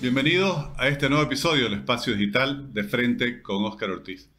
Bienvenidos 0.00 0.56
a 0.78 0.88
este 0.88 1.10
nuevo 1.10 1.24
episodio 1.24 1.64
del 1.64 1.74
Espacio 1.74 2.14
Digital 2.14 2.72
de 2.72 2.84
Frente 2.84 3.42
con 3.42 3.66
Óscar 3.66 3.90
Ortiz. 3.90 4.30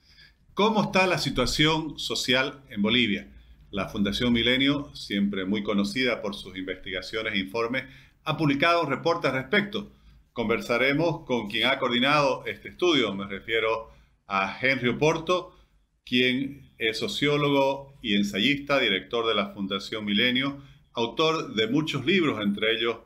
¿Cómo 0.56 0.82
está 0.82 1.06
la 1.06 1.20
situación 1.20 2.00
social 2.00 2.64
en 2.70 2.82
Bolivia? 2.82 3.32
La 3.70 3.88
Fundación 3.88 4.34
Milenio, 4.34 4.90
siempre 4.96 5.46
muy 5.46 5.62
conocida 5.62 6.24
por 6.24 6.34
sus 6.34 6.58
investigaciones 6.58 7.36
e 7.36 7.42
informes, 7.42 7.84
ha 8.24 8.38
publicado 8.38 8.82
un 8.82 8.90
reporte 8.90 9.28
al 9.28 9.36
respecto. 9.36 9.92
Conversaremos 10.34 11.28
con 11.28 11.48
quien 11.48 11.68
ha 11.68 11.78
coordinado 11.78 12.44
este 12.48 12.70
estudio, 12.70 13.14
me 13.14 13.28
refiero 13.28 13.92
a 14.26 14.58
Henry 14.60 14.90
Oporto, 14.90 15.56
quien 16.04 16.72
es 16.80 16.98
sociólogo 16.98 18.00
y 18.02 18.16
ensayista, 18.16 18.80
director 18.80 19.28
de 19.28 19.36
la 19.36 19.54
Fundación 19.54 20.06
Milenio, 20.06 20.60
autor 20.94 21.54
de 21.54 21.68
muchos 21.68 22.04
libros, 22.04 22.42
entre 22.42 22.74
ellos 22.74 22.98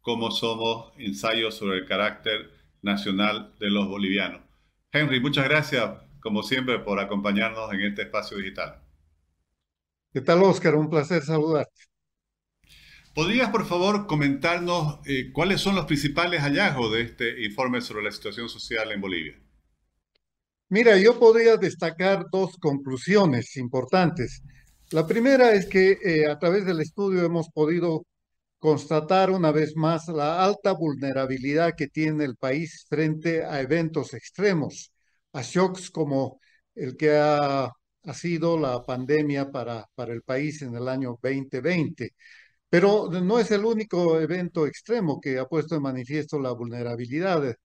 cómo 0.00 0.30
somos 0.30 0.92
ensayos 0.98 1.54
sobre 1.54 1.78
el 1.78 1.86
carácter 1.86 2.50
nacional 2.82 3.54
de 3.58 3.70
los 3.70 3.88
bolivianos. 3.88 4.42
Henry, 4.92 5.20
muchas 5.20 5.44
gracias, 5.44 5.90
como 6.20 6.42
siempre, 6.42 6.78
por 6.78 6.98
acompañarnos 6.98 7.72
en 7.72 7.80
este 7.82 8.02
espacio 8.02 8.38
digital. 8.38 8.82
¿Qué 10.12 10.20
tal, 10.20 10.42
Oscar? 10.42 10.74
Un 10.74 10.90
placer 10.90 11.22
saludarte. 11.22 11.82
¿Podrías, 13.14 13.50
por 13.50 13.66
favor, 13.66 14.06
comentarnos 14.06 15.00
eh, 15.04 15.30
cuáles 15.32 15.60
son 15.60 15.74
los 15.74 15.84
principales 15.84 16.40
hallazgos 16.42 16.92
de 16.92 17.02
este 17.02 17.44
informe 17.44 17.80
sobre 17.80 18.04
la 18.04 18.10
situación 18.10 18.48
social 18.48 18.90
en 18.92 19.00
Bolivia? 19.00 19.38
Mira, 20.68 20.96
yo 20.96 21.18
podría 21.18 21.56
destacar 21.56 22.26
dos 22.30 22.56
conclusiones 22.58 23.56
importantes. 23.56 24.42
La 24.90 25.06
primera 25.06 25.52
es 25.52 25.66
que 25.66 25.98
eh, 26.04 26.26
a 26.26 26.38
través 26.38 26.64
del 26.64 26.80
estudio 26.80 27.24
hemos 27.24 27.48
podido 27.50 28.04
constatar 28.60 29.30
una 29.30 29.52
vez 29.52 29.76
más 29.76 30.08
la 30.08 30.44
alta 30.44 30.72
vulnerabilidad 30.72 31.74
que 31.76 31.88
tiene 31.88 32.24
el 32.24 32.36
país 32.36 32.86
frente 32.88 33.44
a 33.44 33.60
eventos 33.60 34.14
extremos, 34.14 34.92
a 35.32 35.42
shocks 35.42 35.90
como 35.90 36.40
el 36.74 36.96
que 36.96 37.16
ha, 37.18 37.72
sido 38.14 38.58
la 38.58 38.82
pandemia 38.84 39.50
para, 39.50 39.86
para 39.94 40.12
el 40.14 40.22
país 40.22 40.62
en 40.62 40.74
el 40.76 40.88
año 40.88 41.18
2020. 41.22 42.14
Pero 42.68 43.10
no 43.10 43.38
es 43.38 43.50
el 43.50 43.64
único 43.64 44.20
evento 44.20 44.66
extremo 44.66 45.20
que 45.20 45.38
ha 45.38 45.46
puesto 45.46 45.76
en 45.76 45.82
manifiesto 45.82 46.38
la 46.38 46.52
vulnerabilidad 46.52 47.56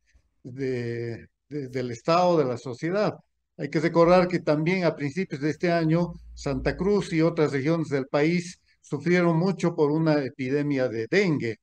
de, 0.44 1.28
del 1.50 1.92
Estado, 1.92 2.38
de 2.38 2.46
la 2.46 2.58
sociedad. 2.58 3.14
Hay 3.58 3.70
que 3.70 3.80
recordar 3.80 4.28
que 4.28 4.40
también 4.40 4.84
a 4.86 4.96
principios 4.96 5.42
de 5.42 5.52
este 5.52 5.72
año 5.72 6.14
Santa 6.34 6.76
Cruz 6.78 7.14
y 7.14 7.22
otras 7.22 7.52
regiones 7.52 7.90
del 7.90 8.08
país 8.08 8.60
sufrieron 8.86 9.38
mucho 9.38 9.76
por 9.76 9.92
una 9.92 10.24
epidemia 10.24 10.88
de 10.88 11.08
dengue. 11.10 11.58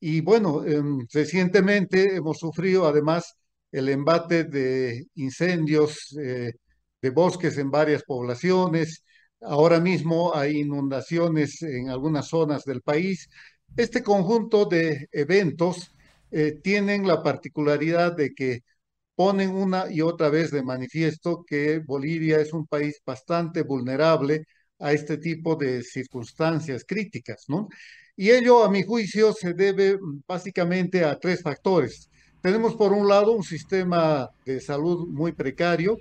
Y 0.00 0.20
bueno, 0.20 0.64
em, 0.64 1.06
recientemente 1.12 2.16
hemos 2.16 2.38
sufrido 2.38 2.86
además 2.86 3.34
el 3.70 3.88
embate 3.88 4.44
de 4.44 5.06
incendios 5.14 6.16
eh, 6.20 6.52
de 7.00 7.10
bosques 7.10 7.58
en 7.58 7.70
varias 7.70 8.02
poblaciones. 8.04 9.04
Ahora 9.40 9.80
mismo 9.80 10.34
hay 10.34 10.60
inundaciones 10.60 11.62
en 11.62 11.88
algunas 11.90 12.28
zonas 12.28 12.64
del 12.64 12.82
país. 12.82 13.28
Este 13.76 14.02
conjunto 14.02 14.66
de 14.66 15.08
eventos 15.12 15.92
eh, 16.30 16.52
tienen 16.62 17.06
la 17.06 17.22
particularidad 17.22 18.16
de 18.16 18.34
que 18.34 18.62
ponen 19.14 19.50
una 19.50 19.90
y 19.90 20.00
otra 20.02 20.30
vez 20.30 20.50
de 20.50 20.62
manifiesto 20.62 21.44
que 21.46 21.78
Bolivia 21.80 22.40
es 22.40 22.52
un 22.52 22.66
país 22.66 23.00
bastante 23.06 23.62
vulnerable 23.62 24.44
a 24.82 24.92
este 24.92 25.16
tipo 25.16 25.54
de 25.54 25.82
circunstancias 25.82 26.84
críticas, 26.86 27.44
¿no? 27.48 27.68
Y 28.16 28.30
ello, 28.30 28.64
a 28.64 28.70
mi 28.70 28.82
juicio, 28.82 29.32
se 29.32 29.54
debe 29.54 29.98
básicamente 30.26 31.04
a 31.04 31.18
tres 31.18 31.40
factores. 31.42 32.10
Tenemos, 32.42 32.74
por 32.74 32.92
un 32.92 33.08
lado, 33.08 33.32
un 33.32 33.44
sistema 33.44 34.28
de 34.44 34.60
salud 34.60 35.08
muy 35.08 35.32
precario, 35.32 35.96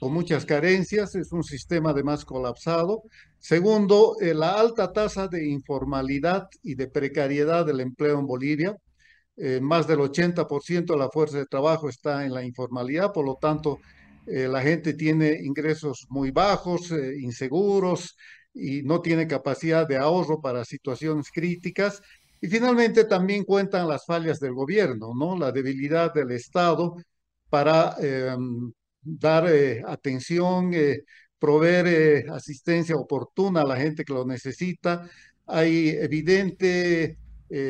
con 0.00 0.12
muchas 0.12 0.44
carencias, 0.44 1.14
es 1.14 1.32
un 1.32 1.44
sistema 1.44 1.90
además 1.90 2.24
colapsado. 2.24 3.04
Segundo, 3.38 4.16
eh, 4.20 4.34
la 4.34 4.60
alta 4.60 4.92
tasa 4.92 5.28
de 5.28 5.46
informalidad 5.48 6.48
y 6.62 6.74
de 6.74 6.88
precariedad 6.88 7.64
del 7.64 7.80
empleo 7.80 8.18
en 8.18 8.26
Bolivia. 8.26 8.76
Eh, 9.36 9.60
más 9.60 9.86
del 9.86 10.00
80% 10.00 10.92
de 10.92 10.98
la 10.98 11.08
fuerza 11.08 11.38
de 11.38 11.46
trabajo 11.46 11.88
está 11.88 12.24
en 12.24 12.34
la 12.34 12.44
informalidad, 12.44 13.12
por 13.12 13.24
lo 13.24 13.36
tanto, 13.40 13.78
eh, 14.26 14.48
la 14.48 14.62
gente 14.62 14.94
tiene 14.94 15.38
ingresos 15.42 16.06
muy 16.08 16.30
bajos, 16.30 16.90
eh, 16.92 17.16
inseguros 17.20 18.16
y 18.54 18.82
no 18.82 19.00
tiene 19.00 19.26
capacidad 19.26 19.86
de 19.86 19.98
ahorro 19.98 20.40
para 20.40 20.64
situaciones 20.64 21.30
críticas. 21.30 22.02
Y 22.40 22.48
finalmente 22.48 23.04
también 23.04 23.44
cuentan 23.44 23.88
las 23.88 24.04
fallas 24.06 24.40
del 24.40 24.54
gobierno, 24.54 25.12
¿no? 25.14 25.36
La 25.38 25.52
debilidad 25.52 26.12
del 26.12 26.30
Estado 26.32 26.96
para 27.48 27.96
em, 28.00 28.72
dar 29.02 29.48
eh, 29.48 29.82
atención, 29.86 30.72
proveer 31.38 32.30
asistencia 32.30 32.96
oportuna 32.96 33.62
a 33.62 33.66
la 33.66 33.76
gente 33.76 34.04
que 34.04 34.12
lo 34.14 34.24
necesita. 34.24 35.08
Hay 35.46 35.88
evidente 35.90 37.18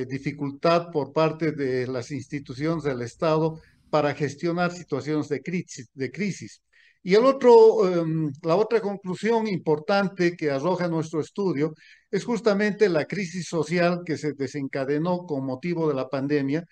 dificultad 0.09 0.91
por 0.91 1.13
parte 1.13 1.53
de 1.53 1.87
las 1.87 2.11
instituciones 2.11 2.85
del 2.85 3.03
Estado 3.03 3.61
para 3.95 4.13
gestionar 4.13 4.73
situaciones 4.73 5.29
de 5.29 5.41
crisis. 5.41 5.89
De 5.95 6.11
crisis. 6.11 6.61
Y 7.01 7.15
el 7.15 7.25
otro, 7.25 7.89
em, 7.89 8.33
la 8.43 8.57
otra 8.57 8.81
conclusión 8.81 9.47
importante 9.47 10.35
que 10.37 10.51
arroja 10.51 10.89
nuestro 10.89 11.21
estudio 11.21 11.75
es 12.11 12.25
justamente 12.25 12.89
la 12.89 13.05
crisis 13.05 13.47
social 13.47 14.01
que 14.05 14.19
se 14.19 14.33
desencadenó 14.33 15.25
con 15.27 15.47
motivo 15.47 15.87
de 15.89 15.95
la 15.95 16.09
pandemia, 16.09 16.65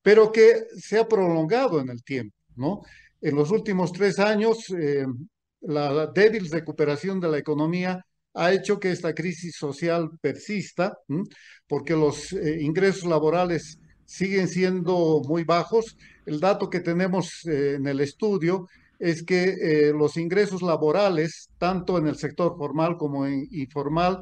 pero 0.00 0.32
que 0.32 0.54
se 0.78 0.98
ha 0.98 1.06
prolongado 1.06 1.80
en 1.80 1.90
el 1.90 2.02
tiempo, 2.02 2.34
¿no? 2.56 2.80
En 3.20 3.36
los 3.36 3.50
últimos 3.50 3.92
tres 3.92 4.18
años, 4.18 4.70
em, 4.70 5.28
la 5.60 6.06
débil 6.06 6.50
recuperación 6.50 7.20
de 7.20 7.28
la 7.28 7.38
economía 7.38 8.02
ha 8.32 8.52
hecho 8.54 8.80
que 8.80 8.90
esta 8.90 9.12
crisis 9.14 9.54
social 9.56 10.08
persista, 10.22 10.96
porque 11.66 11.94
los 11.94 12.32
eh, 12.32 12.62
ingresos 12.62 13.04
laborales 13.04 13.78
siguen 14.10 14.48
siendo 14.48 15.22
muy 15.24 15.44
bajos. 15.44 15.96
El 16.26 16.40
dato 16.40 16.68
que 16.68 16.80
tenemos 16.80 17.46
eh, 17.46 17.74
en 17.76 17.86
el 17.86 18.00
estudio 18.00 18.66
es 18.98 19.22
que 19.22 19.44
eh, 19.44 19.92
los 19.92 20.16
ingresos 20.16 20.62
laborales, 20.62 21.48
tanto 21.58 21.96
en 21.96 22.08
el 22.08 22.16
sector 22.16 22.56
formal 22.58 22.96
como 22.96 23.24
en 23.24 23.46
informal, 23.52 24.20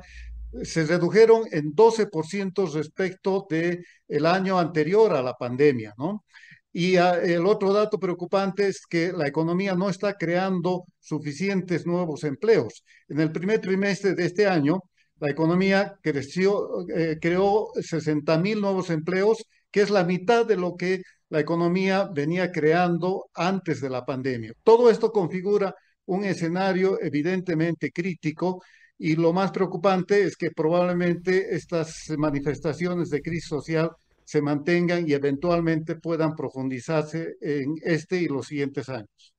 se 0.63 0.85
redujeron 0.85 1.45
en 1.53 1.75
12% 1.75 2.71
respecto 2.73 3.47
del 3.49 3.85
el 4.09 4.27
año 4.27 4.59
anterior 4.59 5.15
a 5.15 5.23
la 5.23 5.35
pandemia, 5.35 5.95
¿no? 5.97 6.25
Y 6.71 6.97
ah, 6.97 7.19
el 7.23 7.47
otro 7.47 7.73
dato 7.73 7.99
preocupante 7.99 8.69
es 8.69 8.87
que 8.87 9.13
la 9.13 9.27
economía 9.27 9.75
no 9.75 9.89
está 9.89 10.15
creando 10.15 10.85
suficientes 11.01 11.87
nuevos 11.87 12.25
empleos. 12.25 12.85
En 13.09 13.21
el 13.21 13.33
primer 13.33 13.61
trimestre 13.61 14.15
de 14.15 14.27
este 14.27 14.47
año, 14.47 14.83
la 15.19 15.31
economía 15.31 15.99
creció, 16.03 16.87
eh, 16.95 17.19
creó 17.21 17.69
60 17.81 18.39
mil 18.39 18.61
nuevos 18.61 18.91
empleos 18.91 19.45
que 19.71 19.83
es 19.83 19.91
la 19.91 20.05
mitad 20.05 20.47
de 20.47 20.57
lo 20.57 20.77
que 20.77 21.03
la 21.31 21.41
economía 21.41 22.09
venía 22.13 22.51
creando 22.51 23.31
antes 23.35 23.81
de 23.81 23.91
la 23.91 24.05
pandemia. 24.05 24.53
Todo 24.63 24.91
esto 24.91 25.13
configura 25.13 25.75
un 26.07 26.25
escenario 26.25 26.99
evidentemente 27.01 27.91
crítico 27.91 28.63
y 28.99 29.15
lo 29.15 29.33
más 29.33 29.53
preocupante 29.53 30.23
es 30.25 30.37
que 30.37 30.51
probablemente 30.51 31.55
estas 31.55 32.11
manifestaciones 32.17 33.11
de 33.11 33.23
crisis 33.23 33.49
social 33.49 33.91
se 34.25 34.43
mantengan 34.43 35.09
y 35.09 35.13
eventualmente 35.13 35.97
puedan 35.97 36.35
profundizarse 36.35 37.37
en 37.41 37.77
este 37.83 38.21
y 38.21 38.29
los 38.29 38.47
siguientes 38.47 38.89
años. 38.89 39.35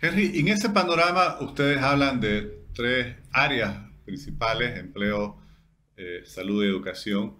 Henry, 0.00 0.38
en 0.38 0.48
ese 0.48 0.70
panorama 0.70 1.38
ustedes 1.40 1.78
hablan 1.78 2.20
de 2.20 2.66
tres 2.74 3.16
áreas 3.32 3.90
principales, 4.04 4.78
empleo, 4.78 5.40
eh, 5.96 6.22
salud 6.24 6.62
y 6.62 6.68
educación. 6.68 7.38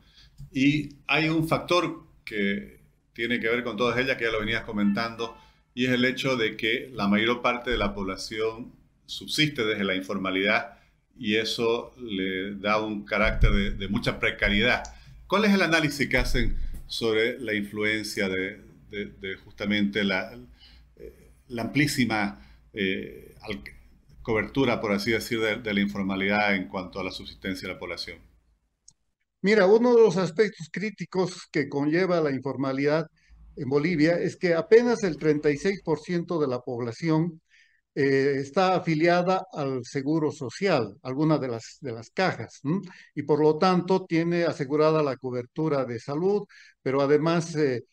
Y 0.54 0.90
hay 1.08 1.28
un 1.28 1.48
factor 1.48 2.04
que 2.24 2.78
tiene 3.12 3.40
que 3.40 3.48
ver 3.48 3.64
con 3.64 3.76
todas 3.76 3.98
ellas, 3.98 4.16
que 4.16 4.24
ya 4.24 4.30
lo 4.30 4.38
venías 4.38 4.62
comentando, 4.62 5.36
y 5.74 5.86
es 5.86 5.90
el 5.90 6.04
hecho 6.04 6.36
de 6.36 6.56
que 6.56 6.90
la 6.92 7.08
mayor 7.08 7.42
parte 7.42 7.72
de 7.72 7.76
la 7.76 7.92
población 7.92 8.72
subsiste 9.04 9.64
desde 9.64 9.82
la 9.82 9.96
informalidad 9.96 10.78
y 11.18 11.36
eso 11.36 11.92
le 12.00 12.54
da 12.54 12.80
un 12.80 13.04
carácter 13.04 13.76
de, 13.76 13.88
mucha 13.88 14.20
precariedad. 14.20 14.84
¿Cuál 15.26 15.44
es 15.44 15.52
el 15.52 15.62
análisis 15.62 16.08
que 16.08 16.18
hacen 16.18 16.56
sobre 16.86 17.38
la 17.40 17.54
influencia 17.54 18.28
de, 18.28 18.60
justamente 19.44 20.04
la, 20.04 20.38
la 21.48 21.62
amplísima 21.62 22.40
eh, 22.72 23.34
cobertura, 24.22 24.80
por 24.80 24.92
así 24.92 25.10
decir, 25.10 25.40
de 25.40 25.74
la 25.74 25.80
informalidad 25.80 26.54
en 26.54 26.68
cuanto 26.68 27.00
a 27.00 27.04
la 27.04 27.10
subsistencia 27.10 27.66
de 27.66 27.74
la 27.74 27.80
población? 27.80 28.33
Mira, 29.44 29.66
uno 29.66 29.94
de 29.94 30.00
los 30.00 30.16
aspectos 30.16 30.70
críticos 30.72 31.48
que 31.52 31.68
conlleva 31.68 32.18
la 32.22 32.30
informalidad 32.30 33.06
en 33.56 33.68
Bolivia 33.68 34.14
es 34.18 34.36
que 34.36 34.54
apenas 34.54 35.02
el 35.02 35.18
36% 35.18 36.40
de 36.40 36.48
la 36.48 36.60
población 36.60 37.42
eh, 37.94 38.36
está 38.38 38.74
afiliada 38.74 39.44
al 39.52 39.84
seguro 39.84 40.32
social, 40.32 40.96
alguna 41.02 41.36
de 41.36 41.48
las, 41.48 41.76
de 41.82 41.92
las 41.92 42.08
cajas, 42.10 42.62
y 43.14 43.22
por 43.24 43.40
lo 43.42 43.58
tanto 43.58 44.06
tiene 44.06 44.44
asegurada 44.44 45.02
la 45.02 45.18
cobertura 45.18 45.84
de 45.84 46.00
salud, 46.00 46.44
pero 46.82 47.02
además 47.02 47.54
eh, 47.56 47.84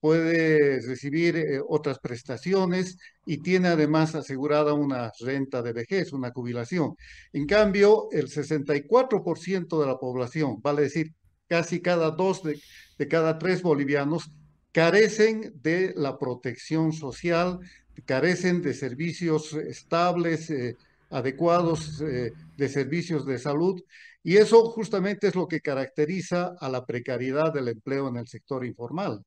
puede 0.00 0.80
recibir 0.86 1.62
otras 1.68 1.98
prestaciones 1.98 2.98
y 3.24 3.38
tiene 3.38 3.68
además 3.68 4.14
asegurada 4.14 4.74
una 4.74 5.10
renta 5.20 5.62
de 5.62 5.72
vejez, 5.72 6.12
una 6.12 6.30
jubilación. 6.30 6.96
En 7.32 7.46
cambio, 7.46 8.08
el 8.12 8.28
64% 8.28 9.80
de 9.80 9.86
la 9.86 9.98
población, 9.98 10.60
vale 10.60 10.82
decir, 10.82 11.12
casi 11.48 11.80
cada 11.80 12.10
dos 12.10 12.42
de, 12.42 12.60
de 12.98 13.08
cada 13.08 13.38
tres 13.38 13.62
bolivianos, 13.62 14.30
carecen 14.72 15.52
de 15.62 15.92
la 15.96 16.18
protección 16.18 16.92
social, 16.92 17.60
carecen 18.04 18.62
de 18.62 18.74
servicios 18.74 19.52
estables, 19.52 20.50
eh, 20.50 20.76
adecuados, 21.12 22.00
eh, 22.00 22.32
de 22.56 22.68
servicios 22.68 23.24
de 23.26 23.38
salud. 23.38 23.80
Y 24.22 24.36
eso 24.36 24.64
justamente 24.70 25.28
es 25.28 25.34
lo 25.34 25.46
que 25.46 25.60
caracteriza 25.60 26.54
a 26.58 26.68
la 26.68 26.84
precariedad 26.84 27.52
del 27.52 27.68
empleo 27.68 28.08
en 28.08 28.16
el 28.16 28.28
sector 28.28 28.64
informal. 28.64 29.22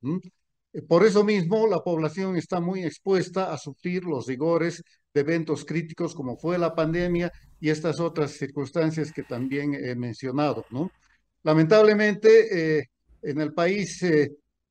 Eh, 0.73 0.81
por 0.81 1.05
eso 1.05 1.23
mismo, 1.23 1.67
la 1.67 1.79
población 1.79 2.35
está 2.35 2.59
muy 2.59 2.83
expuesta 2.83 3.53
a 3.53 3.57
sufrir 3.57 4.03
los 4.03 4.27
rigores 4.27 4.83
de 5.13 5.21
eventos 5.21 5.63
críticos 5.63 6.13
como 6.13 6.37
fue 6.37 6.57
la 6.57 6.75
pandemia 6.75 7.31
y 7.59 7.69
estas 7.69 7.99
otras 7.99 8.31
circunstancias 8.31 9.11
que 9.11 9.23
también 9.23 9.73
he 9.73 9.95
mencionado. 9.95 10.65
¿no? 10.71 10.91
Lamentablemente, 11.43 12.89
en 13.21 13.41
el 13.41 13.53
país 13.53 14.03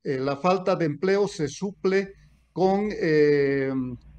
la 0.03 0.37
falta 0.37 0.77
de 0.77 0.85
empleo 0.85 1.27
se 1.27 1.49
suple 1.49 2.13
con 2.55 2.89
eh, 2.93 3.73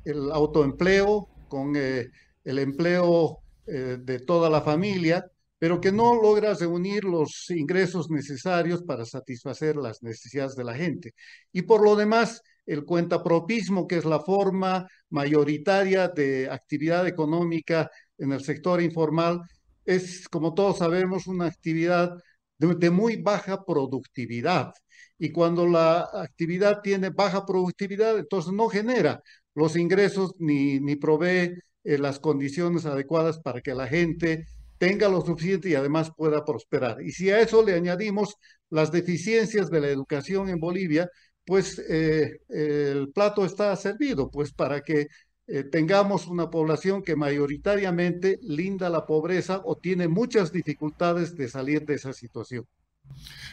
el 0.04 0.32
autoempleo, 0.32 1.30
con 1.48 1.74
eh, 1.76 2.10
el 2.46 2.60
empleo 2.60 3.40
eh, 3.68 3.98
de 4.00 4.20
toda 4.20 4.50
la 4.50 4.62
familia, 4.62 5.26
pero 5.58 5.82
que 5.82 5.92
no 5.92 6.16
logra 6.16 6.54
reunir 6.54 7.04
los 7.04 7.50
ingresos 7.50 8.10
necesarios 8.10 8.84
para 8.84 9.06
satisfacer 9.06 9.76
las 9.76 10.04
necesidades 10.04 10.56
de 10.56 10.64
la 10.64 10.76
gente. 10.76 11.14
Y 11.52 11.64
por 11.64 11.84
lo 11.84 11.96
demás, 11.96 12.42
el 12.66 12.86
cuentapropismo, 12.86 13.88
que 13.88 13.98
es 13.98 14.06
la 14.06 14.20
forma 14.20 14.88
mayoritaria 15.10 16.08
de 16.08 16.50
actividad 16.50 17.08
económica 17.08 17.90
en 18.18 18.32
el 18.32 18.44
sector 18.44 18.82
informal, 18.82 19.42
es, 19.86 20.28
como 20.30 20.54
todos 20.54 20.80
sabemos, 20.80 21.28
una 21.28 21.46
actividad 21.46 22.16
de 22.58 22.90
muy 22.90 23.18
baja 23.18 23.66
productividad 23.66 24.72
y 25.18 25.32
cuando 25.32 25.68
la 25.68 26.10
actividad 26.14 26.82
tiene 26.82 27.10
baja 27.10 27.46
productividad, 27.46 28.18
entonces 28.18 28.54
no 28.54 28.68
genera 28.70 29.22
los 29.54 29.76
ingresos 29.76 30.34
ni, 30.40 30.80
ni 30.80 30.96
provee 30.96 31.54
eh, 31.86 31.98
las 31.98 32.20
condiciones 32.20 32.86
adecuadas 32.86 33.40
para 33.40 33.62
que 33.62 33.74
la 33.74 33.88
gente 33.88 34.48
tenga 34.78 35.08
lo 35.08 35.22
suficiente 35.22 35.70
y 35.70 35.76
además 35.76 36.12
pueda 36.16 36.44
prosperar. 36.44 37.02
Y 37.02 37.12
si 37.12 37.30
a 37.30 37.40
eso 37.40 37.64
le 37.64 37.74
añadimos 37.76 38.36
las 38.70 38.92
deficiencias 38.92 39.70
de 39.70 39.80
la 39.80 39.88
educación 39.88 40.50
en 40.50 40.60
Bolivia, 40.60 41.10
pues 41.46 41.80
eh, 41.90 42.40
el 42.50 43.10
plato 43.14 43.46
está 43.46 43.74
servido, 43.78 44.30
pues 44.30 44.52
para 44.52 44.82
que 44.82 45.08
eh, 45.48 45.64
tengamos 45.64 46.26
una 46.26 46.50
población 46.50 47.04
que 47.04 47.16
mayoritariamente 47.16 48.40
linda 48.42 48.90
la 48.90 49.06
pobreza 49.06 49.62
o 49.64 49.78
tiene 49.78 50.08
muchas 50.08 50.52
dificultades 50.52 51.36
de 51.36 51.48
salir 51.48 51.86
de 51.86 51.94
esa 51.94 52.14
situación. 52.14 52.66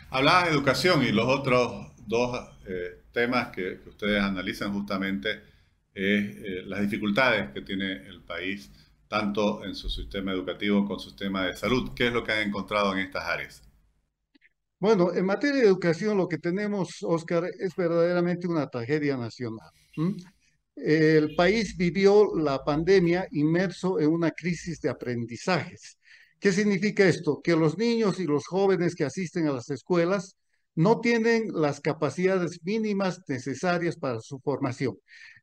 Hablaba 0.09 0.45
de 0.45 0.53
educación 0.53 1.03
y 1.03 1.13
los 1.13 1.27
otros 1.27 1.93
dos 2.07 2.49
eh, 2.67 3.03
temas 3.13 3.49
que, 3.49 3.81
ustedes 3.87 4.23
analizan 4.23 4.73
justamente 4.73 5.52
eh, 5.95 6.63
las 6.67 6.81
dificultades 6.83 7.51
que 7.51 7.63
tiene 7.63 7.93
el 8.07 8.23
país, 8.23 8.71
tanto 9.09 9.65
en 9.65 9.75
su 9.75 9.91
sistema 9.91 10.33
educativo 10.33 10.83
como 10.83 10.95
en 10.95 11.01
su 11.01 11.09
sistema 11.11 11.47
de 11.47 11.57
salud. 11.57 11.93
¿Qué 11.95 12.07
es 12.07 12.13
lo 12.13 12.25
que 12.25 12.33
han 12.33 12.49
encontrado 12.49 12.93
en 12.93 13.01
estas 13.01 13.25
áreas? 13.25 13.63
Bueno, 14.79 15.13
en 15.15 15.25
materia 15.25 15.61
de 15.61 15.67
educación 15.67 16.17
lo 16.17 16.29
que 16.29 16.39
tenemos, 16.39 16.99
Oscar, 17.03 17.45
es 17.59 17.77
verdaderamente 17.77 18.49
una 18.49 18.69
tragedia 18.69 19.17
nacional. 19.17 19.71
El 20.75 21.35
país 21.37 21.77
vivió 21.77 22.35
la 22.37 22.65
pandemia 22.65 23.29
inmerso 23.31 24.01
en 24.01 24.09
una 24.09 24.31
crisis 24.31 24.81
de 24.81 24.89
aprendizajes 24.89 25.99
¿Qué 26.43 26.51
significa 26.51 27.07
esto? 27.07 27.41
Que 27.41 27.55
los 27.55 27.79
niños 27.79 28.19
y 28.19 28.25
los 28.25 28.49
jóvenes 28.49 28.97
que 28.97 29.05
asisten 29.05 29.47
a 29.47 29.53
las 29.53 29.71
escuelas 29.71 30.35
no 30.75 31.01
tienen 31.01 31.49
las 31.53 31.81
capacidades 31.81 32.61
mínimas 32.63 33.21
necesarias 33.29 33.97
para 33.97 34.21
su 34.21 34.39
formación. 34.41 34.97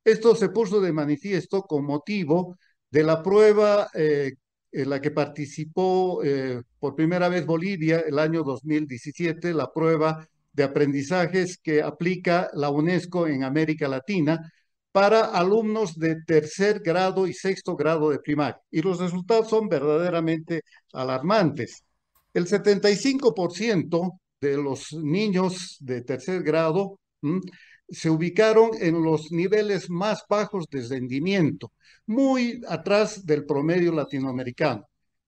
Esto 0.04 0.36
se 0.36 0.50
puso 0.50 0.82
de 0.82 0.94
manifiesto 0.94 1.64
con 1.64 1.86
motivo 1.86 2.58
de 2.90 3.04
la 3.04 3.22
prueba 3.22 3.90
eh, 3.94 4.34
en 4.72 4.90
la 4.90 5.02
que 5.02 5.12
participó 5.12 6.24
eh, 6.24 6.62
por 6.80 6.96
primera 6.96 7.30
vez 7.30 7.46
Bolivia 7.46 8.00
el 8.00 8.20
año 8.20 8.44
2017, 8.44 9.54
la 9.54 9.72
prueba 9.72 10.28
de 10.54 10.64
aprendizajes 10.64 11.58
que 11.58 11.82
aplica 11.82 12.50
la 12.54 12.70
UNESCO 12.70 13.28
en 13.28 13.44
América 13.44 13.88
Latina, 13.88 14.52
para 14.92 15.26
alumnos 15.26 15.98
de 15.98 16.18
tercer 16.26 16.80
grado 16.80 17.28
y 17.28 17.34
sexto 17.34 17.76
grado 17.76 18.10
de 18.10 18.20
primaria. 18.20 18.60
Y 18.72 18.82
los 18.82 19.00
resultados 19.00 19.50
son 19.50 19.70
verdaderamente 19.70 20.64
alarmantes. 20.94 21.84
El 22.34 22.48
75% 22.48 24.20
de 24.42 24.58
los 24.58 24.94
niños 24.94 25.78
de 25.80 26.02
tercer 26.02 26.44
grado 26.44 27.00
se 27.90 28.10
ubicaron 28.10 28.72
en 28.80 29.04
los 29.04 29.32
niveles 29.32 29.90
más 29.90 30.24
bajos 30.30 30.66
de 30.70 30.88
rendimiento, 30.88 31.74
muy 32.06 32.62
atrás 32.68 33.26
del 33.26 33.46
promedio 33.46 33.92
latinoamericano. 33.92 34.88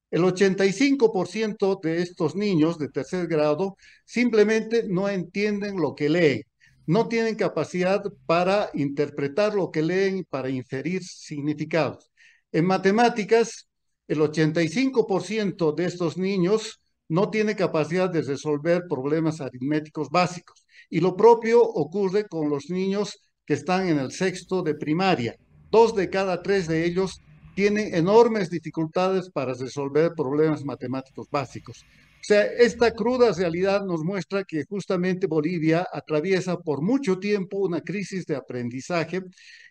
El 0.10 0.24
85% 0.24 1.80
de 1.81 2.02
estos 2.02 2.36
niños 2.36 2.78
de 2.78 2.90
tercer 2.90 3.28
grado 3.28 3.78
simplemente 4.06 4.86
no 4.88 5.10
entienden 5.10 5.78
lo 5.78 5.96
que 5.96 6.10
leen 6.10 6.44
no 6.92 7.08
tienen 7.08 7.36
capacidad 7.36 8.04
para 8.25 8.69
interpretar 8.74 9.54
lo 9.54 9.72
que 9.72 9.81
leen 9.81 10.25
para 10.30 10.50
inferir 10.50 11.04
significados. 11.04 12.12
En 12.52 12.66
matemáticas, 12.66 13.69
el 14.08 14.19
85% 14.19 15.74
de 15.74 15.86
estos 15.86 16.18
niños 16.18 16.81
no 17.12 17.30
tiene 17.30 17.58
capacidad 17.58 18.10
de 18.10 18.22
resolver 18.22 18.84
problemas 18.88 19.42
aritméticos 19.42 20.10
básicos. 20.10 20.66
Y 20.90 21.02
lo 21.02 21.18
propio 21.18 21.62
ocurre 21.62 22.25
con 22.30 22.50
los 22.50 22.69
niños 22.69 23.19
que 23.46 23.54
están 23.54 23.90
en 23.90 24.00
el 24.00 24.13
sexto 24.13 24.63
de 24.63 24.75
primaria. 24.75 25.36
Dos 25.69 25.94
de 25.94 26.10
cada 26.10 26.42
tres 26.42 26.69
de 26.69 26.86
ellos 26.86 27.19
tienen 27.54 27.94
enormes 27.94 28.50
dificultades 28.50 29.30
para 29.30 29.54
resolver 29.54 30.13
problemas 30.16 30.63
matemáticos 30.63 31.28
básicos. 31.30 31.84
O 31.84 32.24
sea, 32.24 32.46
esta 32.46 32.91
cruda 32.91 33.34
realidad 33.34 33.84
nos 33.84 34.06
muestra 34.06 34.46
que 34.46 34.63
justamente 34.63 35.27
Bolivia 35.27 35.86
atraviesa 35.91 36.60
por 36.60 36.82
mucho 36.82 37.20
tiempo 37.20 37.58
una 37.58 37.82
crisis 37.82 38.25
de 38.25 38.38
aprendizaje 38.38 39.22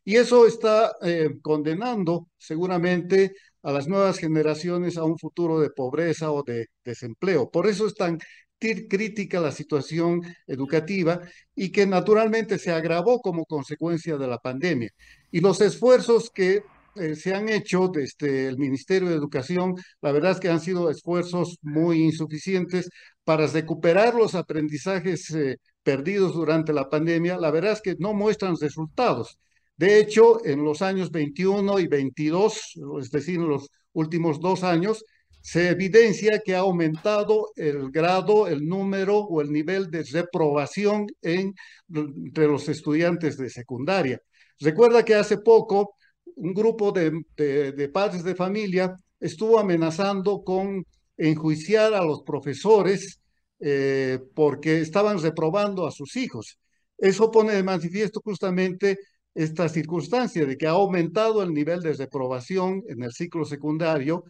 y 0.05 0.17
eso 0.17 0.47
está 0.47 0.93
eh, 1.01 1.31
condenando 1.41 2.29
seguramente 2.37 3.33
a 3.63 3.73
las 3.73 3.89
nuevas 3.89 4.19
generaciones 4.19 4.97
a 4.97 5.05
un 5.05 5.19
futuro 5.19 5.61
de 5.61 5.71
pobreza 5.71 6.31
o 6.33 6.43
de 6.43 6.67
desempleo. 6.85 7.51
Por 7.51 7.67
eso 7.67 7.87
es 7.87 7.95
tan 7.95 8.19
crítica 8.61 9.41
la 9.41 9.53
situación 9.53 10.23
educativa 10.47 11.21
y 11.55 11.73
que 11.73 11.87
naturalmente 11.87 12.59
se 12.59 12.71
agravó 12.73 13.21
como 13.21 13.47
consecuencia 13.47 14.17
de 14.19 14.29
la 14.29 14.39
pandemia. 14.39 14.91
Y 15.31 15.41
los 15.41 15.61
esfuerzos 15.61 16.31
que 16.31 16.63
eh, 16.97 17.15
se 17.17 17.35
han 17.35 17.49
hecho 17.49 17.89
desde 17.89 18.49
el 18.49 18.59
Ministerio 18.59 19.09
de 19.09 19.15
Educación, 19.17 19.75
la 20.03 20.13
verdad 20.13 20.33
es 20.33 20.41
que 20.41 20.49
han 20.51 20.61
sido 20.61 20.91
esfuerzos 20.91 21.59
muy 21.63 22.03
insuficientes 22.03 22.91
para 23.25 23.47
recuperar 23.47 24.15
los 24.15 24.35
aprendizajes 24.35 25.31
eh, 25.31 25.57
perdidos 25.83 26.35
durante 26.35 26.73
la 26.73 26.89
pandemia. 26.89 27.39
La 27.39 27.51
verdad 27.51 27.73
es 27.73 27.81
que 27.81 27.97
no 27.99 28.13
muestran 28.13 28.57
resultados. 28.61 29.39
De 29.81 29.99
hecho, 29.99 30.45
en 30.45 30.63
los 30.63 30.83
años 30.83 31.11
21 31.11 31.79
y 31.79 31.87
22, 31.87 32.75
es 33.01 33.11
decir, 33.11 33.37
en 33.37 33.49
los 33.49 33.71
últimos 33.95 34.39
dos 34.39 34.63
años, 34.63 35.03
se 35.41 35.71
evidencia 35.71 36.43
que 36.45 36.55
ha 36.55 36.59
aumentado 36.59 37.47
el 37.57 37.91
grado, 37.91 38.47
el 38.47 38.69
número 38.69 39.17
o 39.21 39.41
el 39.41 39.51
nivel 39.51 39.91
de 39.91 40.03
reprobación 40.03 41.07
en, 41.23 41.55
entre 41.89 42.47
los 42.47 42.69
estudiantes 42.69 43.39
de 43.39 43.49
secundaria. 43.49 44.21
Recuerda 44.59 45.03
que 45.03 45.15
hace 45.15 45.39
poco 45.39 45.95
un 46.37 46.53
grupo 46.53 46.93
de, 46.93 47.89
padres 47.91 48.23
de 48.23 48.35
familia 48.35 48.95
estuvo 49.19 49.59
amenazando 49.59 50.43
con 50.45 50.85
enjuiciar 51.17 51.95
a 51.95 52.05
los 52.05 52.23
profesores 52.23 53.19
eh, 53.61 54.19
porque 54.35 54.83
estaban 54.83 55.19
reprobando 55.23 55.87
a 55.87 55.91
sus 55.91 56.17
hijos. 56.17 56.59
Eso 56.99 57.31
pone 57.31 57.55
de 57.55 57.63
manifiesto 57.63 58.21
justamente 58.23 58.99
esta 59.35 59.69
circunstancia 59.69 60.45
de 60.45 60.57
que 60.57 60.67
ha 60.67 60.71
aumentado 60.71 61.43
el 61.43 61.53
nivel 61.55 61.81
de 61.81 61.93
reprobación 61.95 62.83
en 62.89 63.03
el 63.03 63.13
ciclo 63.13 63.45
secundario 63.45 64.25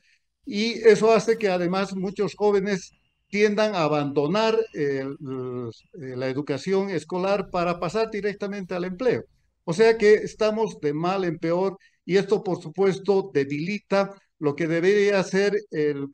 y 0.45 0.73
eso 0.73 1.13
hace 1.13 1.39
que 1.39 1.49
además 1.49 1.95
muchos 1.95 2.35
jóvenes 2.35 2.93
tiendan 3.29 3.75
a 3.75 3.83
abandonar 3.85 4.59
la 5.93 6.29
educación 6.29 6.91
escolar 6.91 7.49
para 7.51 7.79
pasar 7.79 8.11
directamente 8.11 8.75
al 8.75 8.85
empleo. 8.85 9.25
O 9.65 9.73
sea 9.73 9.97
que 9.97 10.15
estamos 10.15 10.81
de 10.81 10.93
mal 10.93 11.25
en 11.25 11.39
peor 11.39 11.79
y 12.05 12.17
esto, 12.17 12.43
por 12.43 12.61
supuesto, 12.61 13.31
debilita 13.33 14.11
lo 14.41 14.57
que 14.57 14.67
debería 14.67 15.23
ser 15.23 15.55
el, 15.71 16.09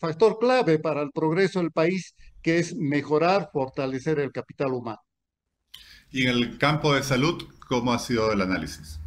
factor 0.00 0.38
clave 0.38 0.78
para 0.78 1.02
el 1.02 1.10
progreso 1.10 1.58
del 1.58 1.72
país, 1.72 2.14
que 2.40 2.58
es 2.58 2.74
mejorar, 2.74 3.50
fortalecer 3.52 4.20
el 4.20 4.32
capital 4.32 4.72
humano. 4.72 5.00
Y 6.10 6.22
en 6.22 6.28
el 6.28 6.58
campo 6.58 6.94
de 6.94 7.02
salud, 7.02 7.42
¿cómo 7.68 7.92
ha 7.92 7.98
sido 7.98 8.32
el 8.32 8.40
análisis? 8.40 9.00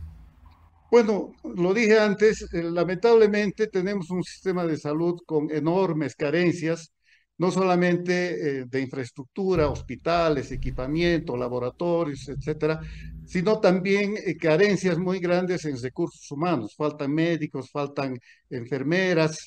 Bueno, 0.90 1.34
lo 1.44 1.74
dije 1.74 2.00
antes, 2.00 2.42
eh, 2.54 2.64
lamentablemente 2.64 3.68
tenemos 3.68 4.10
un 4.10 4.24
sistema 4.24 4.66
de 4.66 4.78
salud 4.78 5.20
con 5.26 5.52
enormes 5.52 6.16
carencias, 6.16 6.94
no 7.38 7.52
solamente 7.52 8.62
eh, 8.62 8.66
de 8.66 8.82
infraestructura, 8.82 9.68
hospitales, 9.68 10.52
equipamiento, 10.52 11.36
laboratorios, 11.36 12.30
etcétera, 12.30 12.80
sino 13.26 13.60
también 13.60 14.16
eh, 14.18 14.38
carencias 14.38 14.98
muy 14.98 15.20
grandes 15.20 15.66
en 15.66 15.82
recursos 15.82 16.32
humanos. 16.32 16.74
Faltan 16.76 17.14
médicos, 17.14 17.70
faltan 17.70 18.18
enfermeras, 18.50 19.46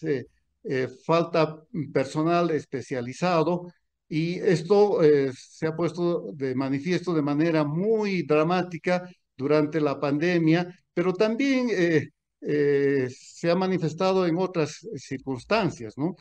falta 1.07 1.57
personal 1.91 2.51
especializado 2.51 3.73
y 4.13 4.41
esto 4.41 5.05
eh, 5.05 5.31
se 5.33 5.69
ha 5.69 5.77
puesto 5.77 6.33
de 6.35 6.53
manifiesto 6.57 7.15
de 7.15 7.23
manera 7.23 7.63
muy 7.63 8.25
dramática 8.25 9.09
durante 9.37 9.81
la 9.81 10.01
pandemia, 10.01 10.67
pero 10.93 11.15
también 11.15 11.69
eh, 11.71 12.09
eh, 12.41 13.09
se 13.09 13.51
ha 13.51 13.55
manifestado 13.55 14.27
en 14.27 14.37
otras 14.37 14.85
circunstancias, 14.97 15.95
¿no? 15.97 16.17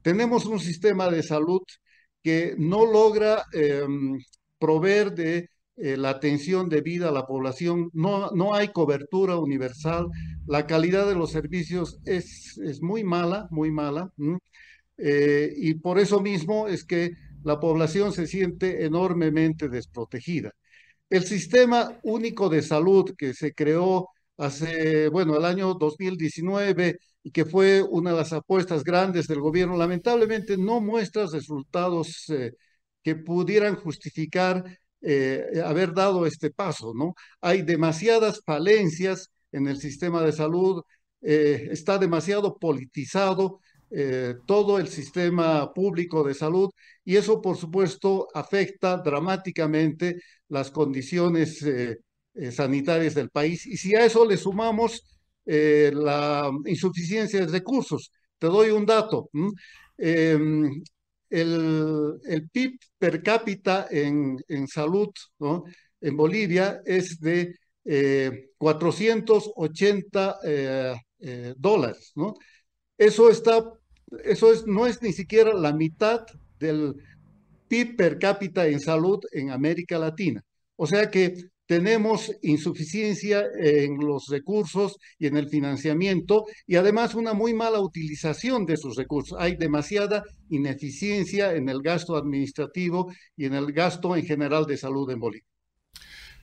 Tenemos 0.00 0.46
un 0.46 0.58
sistema 0.58 1.10
de 1.10 1.22
salud 1.22 1.60
que 2.22 2.54
no 2.56 2.86
logra 2.86 3.44
em, 3.52 4.18
proveer 4.58 5.12
de 5.14 5.50
la 5.76 6.10
atención 6.10 6.68
debida 6.68 7.08
a 7.08 7.12
la 7.12 7.26
población, 7.26 7.90
no, 7.92 8.30
no 8.30 8.54
hay 8.54 8.68
cobertura 8.68 9.36
universal, 9.36 10.08
la 10.46 10.66
calidad 10.66 11.06
de 11.08 11.16
los 11.16 11.32
servicios 11.32 11.98
es, 12.04 12.56
es 12.58 12.80
muy 12.80 13.02
mala, 13.02 13.48
muy 13.50 13.72
mala, 13.72 14.12
y 14.96 15.74
por 15.74 15.98
eso 15.98 16.20
mismo 16.20 16.68
es 16.68 16.84
que 16.84 17.10
la 17.44 17.60
población 17.60 18.12
se 18.12 18.26
siente 18.26 18.84
enormemente 18.84 19.68
desprotegida. 19.68 20.52
El 21.10 21.24
sistema 21.24 21.98
único 22.02 22.48
de 22.48 22.62
salud 22.62 23.14
que 23.16 23.34
se 23.34 23.54
creó 23.54 24.08
hace, 24.36 25.08
bueno, 25.08 25.36
el 25.36 25.44
año 25.44 25.74
2019 25.74 26.98
y 27.22 27.30
que 27.30 27.44
fue 27.44 27.82
una 27.82 28.10
de 28.12 28.16
las 28.18 28.32
apuestas 28.32 28.84
grandes 28.84 29.26
del 29.28 29.40
gobierno, 29.40 29.76
lamentablemente 29.76 30.56
no 30.58 30.80
muestra 30.80 31.26
resultados 31.26 32.28
eh, 32.30 32.52
que 33.02 33.16
pudieran 33.16 33.76
justificar 33.76 34.64
eh, 35.02 35.62
haber 35.64 35.92
dado 35.94 36.26
este 36.26 36.50
paso, 36.50 36.92
¿no? 36.94 37.14
Hay 37.40 37.62
demasiadas 37.62 38.40
falencias 38.44 39.30
en 39.52 39.68
el 39.68 39.78
sistema 39.78 40.22
de 40.22 40.32
salud, 40.32 40.82
eh, 41.22 41.68
está 41.70 41.98
demasiado 41.98 42.58
politizado, 42.58 43.60
eh, 43.96 44.34
todo 44.44 44.78
el 44.80 44.88
sistema 44.88 45.72
público 45.72 46.24
de 46.24 46.34
salud 46.34 46.68
y 47.04 47.14
eso, 47.14 47.40
por 47.40 47.56
supuesto, 47.56 48.26
afecta 48.34 48.96
dramáticamente 48.96 50.20
las 50.48 50.72
condiciones 50.72 51.62
eh, 51.62 51.98
eh, 52.34 52.50
sanitarias 52.50 53.14
del 53.14 53.30
país. 53.30 53.64
Y 53.66 53.76
si 53.76 53.94
a 53.94 54.04
eso 54.04 54.26
le 54.26 54.36
sumamos 54.36 55.00
la 55.46 56.50
insuficiencia 56.66 57.40
de 57.40 57.52
recursos, 57.52 58.10
te 58.38 58.48
doy 58.48 58.70
un 58.70 58.84
dato. 58.86 59.28
Em, 59.98 60.82
el, 61.30 62.14
el, 62.24 62.48
PIB 62.50 62.78
per 62.98 63.22
cápita 63.22 63.86
en, 63.90 64.36
en 64.48 64.66
salud 64.66 65.10
en 66.00 66.16
Bolivia 66.16 66.80
es 66.84 67.20
de 67.20 67.54
480 68.58 70.38
dólares, 71.56 72.12
¿no? 72.16 72.34
Eso 72.96 73.28
está 73.30 73.62
eso 74.24 74.52
es, 74.52 74.66
no 74.66 74.86
es 74.86 75.02
ni 75.02 75.12
siquiera 75.12 75.52
la 75.54 75.72
mitad 75.72 76.26
del 76.58 76.94
PIB 77.68 77.96
per 77.96 78.18
cápita 78.18 78.66
en 78.66 78.80
salud 78.80 79.20
en 79.32 79.50
América 79.50 79.98
Latina. 79.98 80.44
O 80.76 80.86
sea 80.86 81.10
que 81.10 81.50
tenemos 81.66 82.30
insuficiencia 82.42 83.44
en 83.58 83.96
los 83.98 84.28
recursos 84.28 84.98
y 85.18 85.26
en 85.26 85.36
el 85.36 85.48
financiamiento 85.48 86.44
y 86.66 86.76
además 86.76 87.14
una 87.14 87.32
muy 87.32 87.54
mala 87.54 87.80
utilización 87.80 88.66
de 88.66 88.74
esos 88.74 88.96
recursos. 88.96 89.38
Hay 89.40 89.56
demasiada 89.56 90.24
ineficiencia 90.50 91.54
en 91.54 91.68
el 91.68 91.80
gasto 91.80 92.16
administrativo 92.16 93.12
y 93.36 93.46
en 93.46 93.54
el 93.54 93.72
gasto 93.72 94.14
en 94.14 94.26
general 94.26 94.66
de 94.66 94.76
salud 94.76 95.10
en 95.10 95.20
Bolivia. 95.20 95.48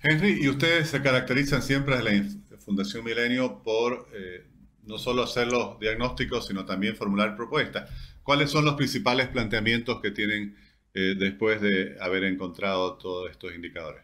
Henry, 0.03 0.39
y 0.41 0.49
ustedes 0.49 0.89
se 0.89 1.01
caracterizan 1.01 1.61
siempre 1.61 1.95
en 1.95 2.43
la 2.49 2.57
Fundación 2.57 3.03
Milenio 3.03 3.61
por 3.61 4.07
eh, 4.13 4.47
no 4.83 4.97
solo 4.97 5.23
hacer 5.23 5.47
los 5.47 5.79
diagnósticos, 5.79 6.47
sino 6.47 6.65
también 6.65 6.95
formular 6.95 7.35
propuestas. 7.35 7.89
¿Cuáles 8.23 8.50
son 8.50 8.65
los 8.65 8.75
principales 8.75 9.27
planteamientos 9.29 10.01
que 10.01 10.11
tienen 10.11 10.55
eh, 10.93 11.15
después 11.17 11.61
de 11.61 11.95
haber 12.00 12.23
encontrado 12.23 12.97
todos 12.97 13.29
estos 13.31 13.53
indicadores? 13.53 14.03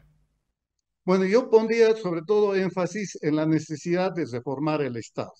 Bueno, 1.03 1.25
yo 1.25 1.49
pondría 1.49 1.95
sobre 1.95 2.21
todo 2.21 2.55
énfasis 2.55 3.17
en 3.21 3.35
la 3.35 3.45
necesidad 3.45 4.11
de 4.11 4.25
reformar 4.25 4.81
el 4.81 4.97
Estado. 4.97 5.33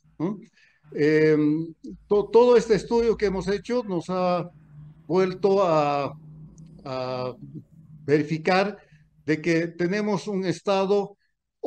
Em, 0.94 1.74
todo 2.08 2.56
este 2.56 2.76
estudio 2.76 3.18
que 3.18 3.26
hemos 3.26 3.48
hecho 3.50 3.84
nos 3.84 4.06
ha 4.10 4.50
vuelto 5.06 5.62
a 5.64 6.14
verificar 8.06 8.78
de 9.26 9.42
que 9.42 9.68
tenemos 9.68 10.28
un 10.28 10.46
Estado 10.46 11.18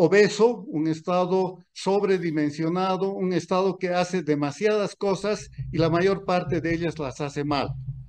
obeso, 0.03 0.65
un 0.69 0.89
Estado 0.89 1.59
sobredimensionado, 1.75 3.13
un 3.13 3.35
Estado 3.35 3.77
que 3.77 3.91
hace 3.91 4.23
demasiadas 4.23 4.97
cosas 4.97 5.51
y 5.71 5.77
la 5.77 5.91
mayor 5.91 6.25
parte 6.25 6.63
de 6.63 6.73
ellas 6.73 6.99
las 6.99 7.21
hace 7.21 7.45
mal. 7.45 7.69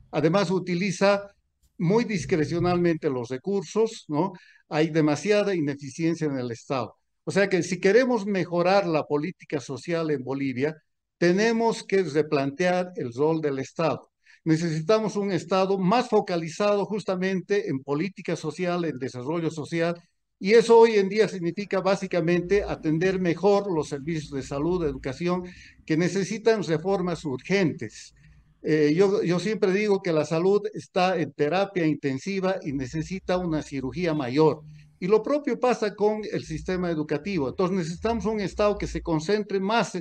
Además, 0.10 0.52
utiliza 0.52 1.36
muy 1.78 2.06
discrecionalmente 2.06 3.10
los 3.10 3.28
recursos, 3.28 4.06
¿no? 4.08 4.32
Hay 4.70 4.90
demasiada 4.90 5.54
ineficiencia 5.54 6.28
en 6.28 6.38
el 6.38 6.52
Estado. 6.52 6.96
O 7.26 7.32
sea 7.32 7.50
que 7.50 7.62
si 7.62 7.82
queremos 7.82 8.26
mejorar 8.26 8.88
la 8.88 9.04
política 9.06 9.60
social 9.60 10.12
en 10.12 10.24
Bolivia, 10.24 10.82
tenemos 11.18 11.84
que 11.84 12.04
replantear 12.04 12.94
el 12.96 13.14
rol 13.14 13.42
del 13.42 13.60
Estado. 13.60 14.10
Necesitamos 14.46 15.18
un 15.18 15.34
Estado 15.34 15.78
más 15.78 16.08
focalizado 16.08 16.86
justamente 16.86 17.70
en 17.70 17.84
política 17.84 18.38
social, 18.38 18.86
en 18.86 18.98
desarrollo 18.98 19.52
social 19.52 20.02
y 20.44 20.56
eso 20.56 20.80
hoy 20.80 20.96
en 20.96 21.08
día 21.08 21.28
significa 21.28 21.82
básicamente 21.82 22.64
atender 22.64 23.20
mejor 23.20 23.72
los 23.72 23.90
servicios 23.90 24.32
de 24.32 24.42
salud, 24.42 24.82
de 24.82 24.90
educación, 24.90 25.44
que 25.86 25.96
necesitan 25.96 26.64
reformas 26.64 27.24
urgentes. 27.26 28.16
Eh, 28.64 28.92
yo, 28.96 29.22
yo 29.22 29.38
siempre 29.40 29.72
digo 29.72 30.02
que 30.02 30.12
la 30.12 30.26
salud 30.26 30.64
está 30.74 31.20
en 31.20 31.32
terapia 31.32 31.86
intensiva 31.86 32.56
y 32.64 32.74
necesita 32.74 33.38
una 33.38 33.62
cirugía 33.62 34.16
mayor. 34.16 34.64
Y 35.00 35.06
lo 35.06 35.22
propio 35.22 35.60
pasa 35.60 35.94
con 35.94 36.22
el 36.32 36.44
sistema 36.44 36.90
educativo. 36.90 37.50
Entonces 37.50 37.78
necesitamos 37.78 38.26
un 38.26 38.40
Estado 38.40 38.80
que 38.80 38.88
se 38.88 39.04
concentre 39.04 39.60
más 39.60 39.96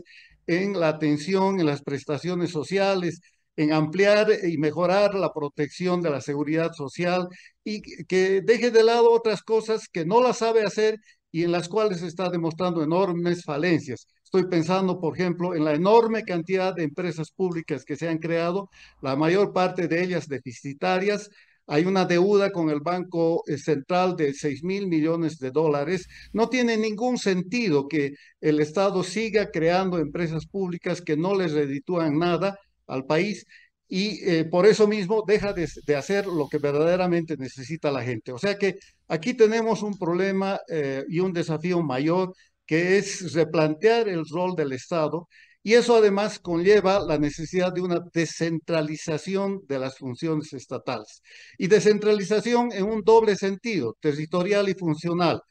en 0.46 0.80
la 0.80 0.88
atención, 0.88 1.60
en 1.60 1.66
las 1.66 1.82
prestaciones 1.82 2.50
sociales, 2.50 3.20
en 3.60 3.74
ampliar 3.74 4.28
y 4.42 4.56
mejorar 4.56 5.14
la 5.14 5.34
protección 5.34 6.00
de 6.00 6.08
la 6.08 6.22
seguridad 6.22 6.72
social 6.72 7.28
y 7.62 7.82
que 8.06 8.40
deje 8.40 8.70
de 8.70 8.82
lado 8.82 9.10
otras 9.12 9.42
cosas 9.42 9.86
que 9.86 10.06
no 10.06 10.22
la 10.22 10.32
sabe 10.32 10.62
hacer 10.62 10.98
y 11.30 11.44
en 11.44 11.52
las 11.52 11.68
cuales 11.68 12.00
está 12.00 12.30
demostrando 12.30 12.82
enormes 12.82 13.44
falencias. 13.44 14.06
Estoy 14.24 14.46
pensando, 14.48 14.98
por 14.98 15.14
ejemplo, 15.14 15.54
en 15.54 15.64
la 15.64 15.74
enorme 15.74 16.22
cantidad 16.22 16.74
de 16.74 16.84
empresas 16.84 17.32
públicas 17.32 17.84
que 17.84 17.96
se 17.96 18.08
han 18.08 18.16
creado, 18.16 18.70
la 19.02 19.14
mayor 19.14 19.52
parte 19.52 19.88
de 19.88 20.04
ellas 20.04 20.26
deficitarias. 20.26 21.28
Hay 21.66 21.84
una 21.84 22.06
deuda 22.06 22.50
con 22.52 22.70
el 22.70 22.80
Banco 22.80 23.42
Central 23.58 24.16
de 24.16 24.32
6 24.32 24.64
mil 24.64 24.86
millones 24.88 25.38
de 25.38 25.50
dólares. 25.50 26.08
No 26.32 26.48
tiene 26.48 26.78
ningún 26.78 27.18
sentido 27.18 27.88
que 27.88 28.14
el 28.40 28.58
Estado 28.60 29.02
siga 29.02 29.50
creando 29.50 29.98
empresas 29.98 30.46
públicas 30.46 31.02
que 31.02 31.18
no 31.18 31.34
les 31.34 31.52
reditúan 31.52 32.18
nada 32.18 32.56
al 32.90 33.06
país 33.06 33.46
y 33.88 34.24
eh, 34.24 34.44
por 34.44 34.66
eso 34.66 34.86
mismo 34.86 35.24
deja 35.26 35.52
de, 35.52 35.96
hacer 35.96 36.26
lo 36.26 36.48
que 36.48 36.58
verdaderamente 36.58 37.36
necesita 37.36 37.90
la 37.90 38.02
gente. 38.04 38.32
O 38.32 38.38
sea 38.38 38.56
que 38.56 38.78
aquí 39.08 39.34
tenemos 39.34 39.82
un 39.82 39.98
problema 39.98 40.60
eh, 40.68 41.04
y 41.08 41.20
un 41.20 41.32
desafío 41.32 41.82
mayor 41.82 42.32
que 42.66 42.98
es 42.98 43.32
replantear 43.32 44.08
el 44.08 44.24
rol 44.28 44.54
del 44.54 44.72
Estado 44.72 45.28
y 45.62 45.74
eso 45.74 45.96
además 45.96 46.38
conlleva 46.38 47.00
la 47.00 47.18
necesidad 47.18 47.72
de 47.72 47.82
una 47.82 48.00
descentralización 48.14 49.60
de 49.66 49.78
las 49.78 49.98
funciones 49.98 50.52
estatales. 50.52 51.22
Y 51.58 51.66
descentralización 51.66 52.72
en 52.72 52.84
un 52.84 53.02
doble 53.02 53.36
sentido, 53.36 53.96
territorial 54.00 54.68
y 54.68 54.74
funcional. 54.74 55.42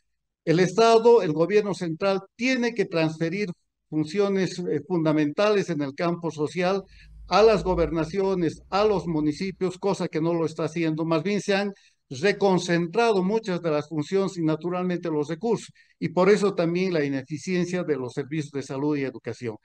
El 0.45 0.59
Estado, 0.59 1.21
el 1.21 1.33
gobierno 1.33 1.73
central, 1.73 2.21
tiene 2.35 2.73
que 2.73 2.85
transferir 2.85 3.49
funciones 3.89 4.59
eh, 4.59 4.81
fundamentales 4.87 5.69
en 5.69 5.81
el 5.81 5.93
campo 5.95 6.31
social 6.31 6.83
a 7.29 7.43
las 7.43 7.63
gobernaciones, 7.63 8.61
a 8.69 8.85
los 8.85 9.07
municipios, 9.07 9.77
cosa 9.77 10.07
que 10.07 10.21
no 10.21 10.33
lo 10.33 10.45
está 10.45 10.65
haciendo. 10.65 11.05
Más 11.05 11.23
bien 11.23 11.41
se 11.41 11.55
han 11.55 11.73
reconcentrado 12.09 13.23
muchas 13.23 13.61
de 13.61 13.71
las 13.71 13.87
funciones 13.87 14.37
y 14.37 14.43
naturalmente 14.43 15.09
los 15.09 15.27
recursos, 15.29 15.71
y 15.99 16.09
por 16.09 16.29
eso 16.29 16.55
también 16.55 16.93
la 16.93 17.05
ineficiencia 17.05 17.83
de 17.83 17.97
los 17.97 18.13
servicios 18.13 18.51
de 18.51 18.63
salud 18.63 18.97
y 18.97 19.03
educación. 19.03 19.57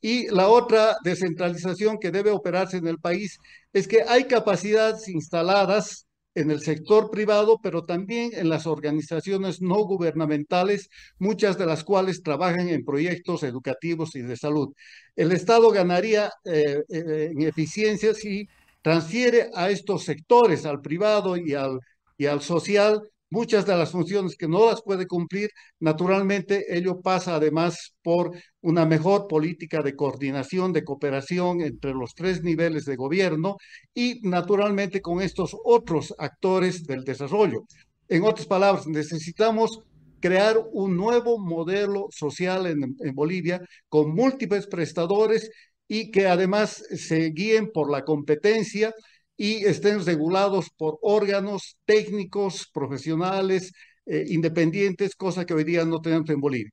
Y 0.00 0.28
la 0.28 0.48
otra 0.48 0.96
descentralización 1.02 1.98
que 1.98 2.12
debe 2.12 2.30
operarse 2.30 2.76
en 2.76 2.86
el 2.86 2.98
país 2.98 3.38
es 3.72 3.88
que 3.88 4.02
hay 4.02 4.24
capacidades 4.24 5.08
instaladas 5.08 6.07
en 6.38 6.50
el 6.50 6.60
sector 6.60 7.10
privado, 7.10 7.58
pero 7.62 7.84
también 7.84 8.30
en 8.34 8.48
las 8.48 8.66
organizaciones 8.66 9.60
no 9.60 9.76
gubernamentales, 9.84 10.88
muchas 11.18 11.58
de 11.58 11.66
las 11.66 11.82
cuales 11.82 12.22
trabajan 12.22 12.68
en 12.68 12.84
proyectos 12.84 13.42
educativos 13.42 14.14
y 14.14 14.22
de 14.22 14.36
salud. 14.36 14.72
El 15.16 15.32
Estado 15.32 15.70
ganaría 15.70 16.30
eh, 16.44 16.82
eh, 16.88 17.30
en 17.32 17.42
eficiencia 17.42 18.14
si 18.14 18.48
transfiere 18.82 19.50
a 19.54 19.70
estos 19.70 20.04
sectores, 20.04 20.64
al 20.64 20.80
privado 20.80 21.36
y 21.36 21.54
al, 21.54 21.80
y 22.16 22.26
al 22.26 22.40
social, 22.40 23.02
muchas 23.30 23.66
de 23.66 23.76
las 23.76 23.90
funciones 23.90 24.36
que 24.36 24.48
no 24.48 24.66
las 24.66 24.82
puede 24.82 25.06
cumplir, 25.06 25.50
naturalmente 25.80 26.76
ello 26.76 27.00
pasa 27.00 27.36
además 27.36 27.94
por 28.02 28.32
una 28.60 28.86
mejor 28.86 29.26
política 29.28 29.82
de 29.82 29.94
coordinación, 29.96 30.72
de 30.72 30.84
cooperación 30.84 31.60
entre 31.60 31.92
los 31.92 32.14
tres 32.14 32.42
niveles 32.42 32.84
de 32.84 32.96
gobierno 32.96 33.56
y 33.94 34.20
naturalmente 34.22 35.00
con 35.00 35.20
estos 35.20 35.56
otros 35.64 36.14
actores 36.18 36.84
del 36.84 37.04
desarrollo. 37.04 37.64
En 38.08 38.24
otras 38.24 38.46
palabras, 38.46 38.86
necesitamos 38.86 39.80
crear 40.20 40.58
un 40.72 40.96
nuevo 40.96 41.38
modelo 41.38 42.08
social 42.10 42.66
en, 42.66 42.96
Bolivia 43.14 43.60
con 43.88 44.14
múltiples 44.14 44.66
prestadores 44.66 45.50
y 45.86 46.10
que 46.10 46.26
además 46.26 46.84
se 46.96 47.30
guíen 47.30 47.70
por 47.72 47.90
la 47.90 48.04
competencia 48.04 48.92
y 49.38 49.64
estén 49.64 50.04
regulados 50.04 50.66
por 50.76 50.98
órganos 51.00 51.78
técnicos, 51.86 52.68
profesionales, 52.74 53.72
eh, 54.04 54.24
independientes, 54.28 55.14
cosa 55.14 55.46
que 55.46 55.54
hoy 55.54 55.64
día 55.64 55.84
no 55.84 56.00
tenemos 56.00 56.28
en 56.28 56.40
Bolivia. 56.40 56.72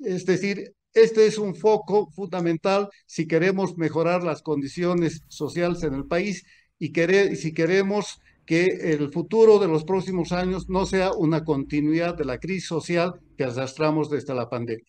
Es 0.00 0.24
decir, 0.24 0.72
este 0.94 1.26
es 1.26 1.36
un 1.36 1.54
foco 1.54 2.10
fundamental 2.10 2.88
si 3.04 3.28
queremos 3.28 3.76
mejorar 3.76 4.24
las 4.24 4.40
condiciones 4.40 5.20
sociales 5.28 5.82
en 5.82 5.92
el 5.92 6.06
país 6.06 6.42
y 6.78 6.90
si 7.36 7.52
queremos 7.52 8.18
que 8.46 8.64
el 8.64 9.12
futuro 9.12 9.58
de 9.58 9.68
los 9.68 9.84
próximos 9.84 10.32
años 10.32 10.70
no 10.70 10.86
sea 10.86 11.12
una 11.12 11.44
continuidad 11.44 12.14
de 12.14 12.24
la 12.24 12.38
crisis 12.38 12.68
social 12.68 13.20
que 13.36 13.44
arrastramos 13.44 14.08
desde 14.08 14.34
la 14.34 14.48
pandemia. 14.48 14.86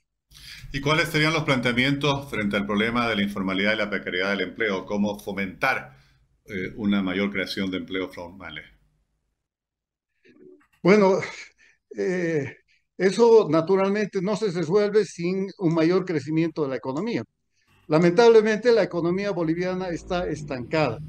¿Y 0.72 0.80
cuáles 0.80 1.10
serían 1.10 1.34
los 1.34 1.44
planteamientos 1.44 2.30
frente 2.30 2.56
al 2.56 2.66
problema 2.66 3.10
de 3.10 3.16
la 3.18 3.24
informalidad 3.24 3.74
y 3.74 3.78
la 3.78 3.90
precariedad 3.90 4.30
del 4.30 4.42
empleo? 4.42 4.86
¿Cómo 4.86 5.20
fomentar 5.20 5.97
eh, 6.50 6.74
una 6.76 7.02
mayor 7.02 7.32
creación 7.32 7.70
de 7.72 7.78
empleos 7.78 8.14
formales? 8.14 8.66
Bueno, 10.82 11.20
eh, 11.98 12.58
eso 12.98 13.48
naturalmente 13.50 14.22
no 14.22 14.36
se 14.36 14.52
resuelve 14.52 15.06
sin 15.06 15.50
un 15.60 15.74
mayor 15.74 16.06
crecimiento 16.06 16.64
de 16.64 16.70
la 16.70 16.76
economía. 16.78 17.24
Lamentablemente 17.88 18.72
la 18.72 18.84
economía 18.84 19.32
boliviana 19.32 19.90
está 19.90 20.28
estancada. 20.28 21.00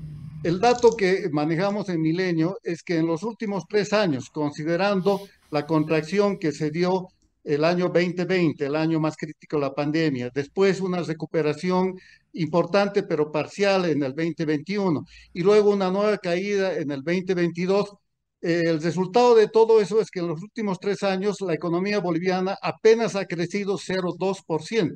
El 0.44 0.60
dato 0.60 0.96
que 0.96 1.28
manejamos 1.32 1.88
en 1.88 2.00
Milenio 2.00 2.58
es 2.62 2.82
que 2.84 2.96
en 2.96 3.06
los 3.06 3.24
últimos 3.24 3.64
tres 3.68 3.92
años, 3.92 4.30
considerando 4.30 5.20
la 5.50 5.66
contracción 5.66 6.38
que 6.38 6.52
se 6.52 6.70
dio 6.70 7.08
el 7.42 7.64
año 7.64 7.88
2020, 7.88 8.66
el 8.66 8.76
año 8.76 9.00
más 9.00 9.16
crítico 9.16 9.56
de 9.56 9.62
la 9.62 9.74
pandemia, 9.74 10.30
después 10.32 10.80
una 10.80 11.02
recuperación 11.02 11.98
importante 12.34 13.02
pero 13.02 13.32
parcial 13.32 13.86
en 13.86 14.02
el 14.02 14.14
2021 14.14 15.04
y 15.32 15.42
luego 15.42 15.70
una 15.70 15.90
nueva 15.90 16.18
caída 16.18 16.74
en 16.74 16.90
el 16.90 17.02
2022. 17.02 17.94
el 18.40 18.80
resultado 18.80 19.34
de 19.34 19.48
todo 19.48 19.80
eso 19.80 20.00
es 20.00 20.10
que 20.10 20.20
en 20.20 20.28
los 20.28 20.42
últimos 20.42 20.78
tres 20.78 21.02
años 21.02 21.40
la 21.40 21.54
economía 21.54 21.98
boliviana 22.00 22.56
apenas 22.62 23.16
ha 23.16 23.26
crecido 23.26 23.78
0,2%. 23.78 24.94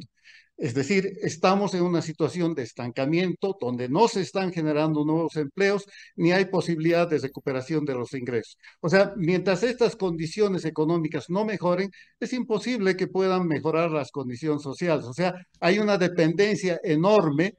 Es 0.62 0.74
decir, 0.74 1.18
estamos 1.22 1.74
en 1.74 1.82
una 1.82 2.02
situación 2.02 2.54
de 2.54 2.62
estancamiento 2.62 3.56
donde 3.60 3.88
no 3.88 4.06
se 4.06 4.20
están 4.20 4.52
generando 4.52 5.04
nuevos 5.04 5.34
empleos 5.34 5.86
ni 6.14 6.30
hay 6.30 6.44
posibilidad 6.44 7.08
de 7.08 7.18
recuperación 7.18 7.84
de 7.84 7.94
los 7.94 8.14
ingresos. 8.14 8.56
O 8.80 8.88
sea, 8.88 9.12
mientras 9.16 9.64
estas 9.64 9.96
condiciones 9.96 10.64
económicas 10.64 11.28
no 11.28 11.44
mejoren, 11.44 11.90
es 12.20 12.32
imposible 12.32 12.96
que 12.96 13.08
puedan 13.08 13.48
mejorar 13.48 13.90
las 13.90 14.12
condiciones 14.12 14.62
sociales. 14.62 15.04
O 15.06 15.12
sea, 15.12 15.34
hay 15.58 15.80
una 15.80 15.98
dependencia 15.98 16.80
enorme 16.84 17.56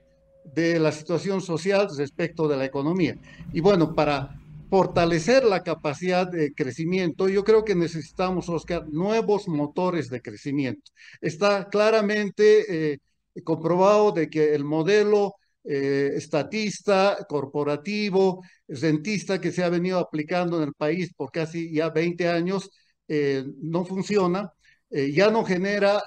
de 0.55 0.79
la 0.79 0.93
situación 0.93 1.41
social 1.41 1.89
respecto 1.97 2.47
de 2.47 2.55
la 2.55 2.63
economía. 2.63 3.17
Y 3.51 3.59
bueno, 3.59 3.93
para 3.93 4.39
fortalecer 4.73 5.43
la 5.43 5.61
capacidad 5.61 6.27
de 6.27 6.51
crecimiento, 6.51 7.29
yo 7.29 7.43
creo 7.43 7.63
que 7.63 7.75
necesitamos, 7.75 8.49
Oscar, 8.49 8.87
nuevos 8.89 9.47
motores 9.47 10.09
de 10.09 10.19
crecimiento. 10.19 10.89
Está 11.21 11.69
claramente 11.69 12.93
eh, 12.93 12.99
comprobado 13.43 14.11
de 14.13 14.31
que 14.31 14.55
el 14.55 14.63
modelo 14.65 15.35
eh, 15.63 16.13
estatista, 16.15 17.19
corporativo, 17.29 18.41
rentista 18.67 19.39
que 19.39 19.51
se 19.51 19.63
ha 19.63 19.69
venido 19.69 19.99
aplicando 19.99 20.57
en 20.57 20.69
el 20.69 20.73
país 20.73 21.13
por 21.13 21.29
casi 21.31 21.71
ya 21.71 21.91
20 21.91 22.27
años 22.29 22.71
eh, 23.07 23.43
no 23.61 23.85
funciona, 23.85 24.51
ya 24.89 25.29
no 25.29 25.43
genera 25.43 26.01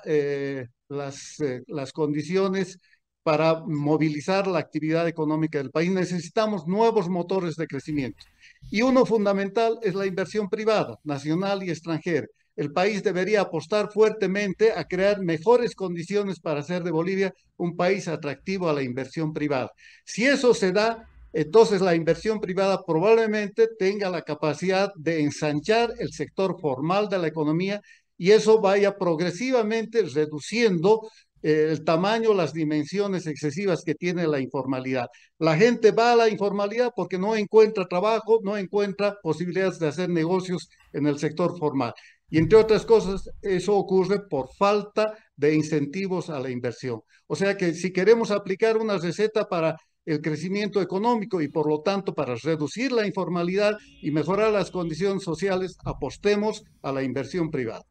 las, 0.89 1.37
las 1.67 1.93
condiciones 1.93 2.79
para 3.27 3.65
movilizar 3.67 4.47
la 4.47 4.61
actividad 4.61 5.09
económica 5.09 5.59
del 5.59 5.73
país. 5.73 5.91
Necesitamos 5.91 6.69
nuevos 6.69 7.09
motores 7.09 7.57
de 7.57 7.67
crecimiento. 7.67 8.25
Y 8.71 8.83
uno 8.83 9.05
fundamental 9.05 9.81
es 9.83 9.97
la 9.97 10.07
inversión 10.07 10.49
privada, 10.49 11.01
nacional 11.03 11.65
y 11.65 11.71
extranjera. 11.71 12.29
El 12.55 12.73
país 12.73 13.03
debería 13.03 13.41
apostar 13.41 13.91
fuertemente 13.91 14.71
a 14.71 14.85
crear 14.85 15.21
mejores 15.21 15.75
condiciones 15.75 16.39
para 16.39 16.61
hacer 16.61 16.85
de 16.85 16.93
Bolivia 16.93 17.35
un 17.57 17.75
país 17.75 18.07
atractivo 18.07 18.69
a 18.69 18.73
la 18.73 18.85
inversión 18.85 19.33
privada. 19.33 19.73
Si 20.05 20.25
eso 20.25 20.55
se 20.55 20.71
da, 20.71 21.09
entonces 21.33 21.81
la 21.81 21.97
inversión 21.97 22.39
privada 22.39 22.85
probablemente 22.87 23.71
tenga 23.77 24.09
la 24.09 24.23
capacidad 24.23 24.93
de 24.95 25.23
ensanchar 25.23 25.93
el 25.99 26.13
sector 26.13 26.61
formal 26.61 27.09
de 27.09 27.19
la 27.19 27.27
economía 27.27 27.83
y 28.19 28.31
eso 28.31 28.61
vaya 28.61 28.97
progresivamente 28.97 30.03
reduciendo 30.03 31.11
el 31.47 31.85
tamaño, 31.85 32.35
las 32.35 32.53
dimensiones 32.53 33.29
excesivas 33.29 33.85
que 33.85 33.95
tiene 33.95 34.27
la 34.27 34.41
informalidad. 34.41 35.07
La 35.39 35.57
gente 35.57 35.93
va 35.93 36.13
a 36.13 36.17
la 36.17 36.29
informalidad 36.29 36.93
porque 36.97 37.19
no 37.19 37.37
encuentra 37.37 37.87
trabajo, 37.87 38.41
no 38.43 38.57
encuentra 38.57 39.17
posibilidades 39.23 39.79
de 39.79 39.87
hacer 39.87 40.09
negocios 40.09 40.69
en 40.93 41.07
el 41.07 41.21
sector 41.21 41.57
formal. 41.57 41.95
Y 42.29 42.39
entre 42.39 42.59
otras 42.59 42.85
cosas, 42.85 43.31
eso 43.43 43.77
ocurre 43.77 44.27
por 44.29 44.49
falta 44.57 45.15
de 45.37 45.55
incentivos 45.55 46.31
a 46.31 46.41
la 46.41 46.51
inversión. 46.51 47.03
O 47.29 47.37
sea 47.37 47.57
que 47.57 47.75
si 47.75 47.93
queremos 47.93 48.33
aplicar 48.33 48.77
una 48.77 48.99
receta 48.99 49.49
para 49.49 49.77
el 50.05 50.21
crecimiento 50.21 50.83
económico 50.83 51.41
y 51.41 51.49
por 51.49 51.69
lo 51.69 51.81
tanto 51.81 52.13
para 52.13 52.35
reducir 52.35 52.91
la 52.91 53.07
informalidad 53.07 53.77
y 54.03 54.11
mejorar 54.11 54.53
las 54.53 54.73
condiciones 54.73 55.23
sociales, 55.23 55.77
apostemos 55.85 56.65
a 56.83 56.91
la 56.91 57.05
inversión 57.05 57.53
privada 57.53 57.85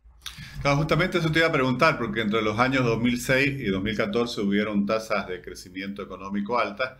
justamente 0.73 1.19
eso 1.19 1.31
te 1.31 1.39
iba 1.39 1.47
a 1.47 1.51
preguntar, 1.51 1.97
porque 1.97 2.21
entre 2.21 2.41
los 2.41 2.57
años 2.57 2.83
2006 2.83 3.59
y 3.59 3.65
2014 3.65 4.41
hubieron 4.41 4.85
tasas 4.85 5.27
de 5.27 5.41
crecimiento 5.41 6.01
económico 6.01 6.57
altas, 6.57 6.93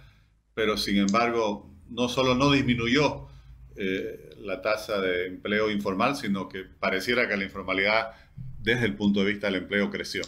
pero 0.53 0.77
sin 0.77 0.97
embargo 0.97 1.71
no 1.89 2.07
solo 2.07 2.35
no 2.35 2.51
disminuyó 2.51 3.27
eh, 3.75 4.35
la 4.39 4.61
tasa 4.61 4.99
de 5.01 5.27
empleo 5.27 5.71
informal, 5.71 6.15
sino 6.15 6.47
que 6.47 6.63
pareciera 6.63 7.27
que 7.27 7.37
la 7.37 7.43
informalidad 7.43 8.11
desde 8.59 8.85
el 8.85 8.95
punto 8.95 9.21
de 9.21 9.31
vista 9.31 9.47
del 9.47 9.63
empleo 9.63 9.89
creció. 9.89 10.23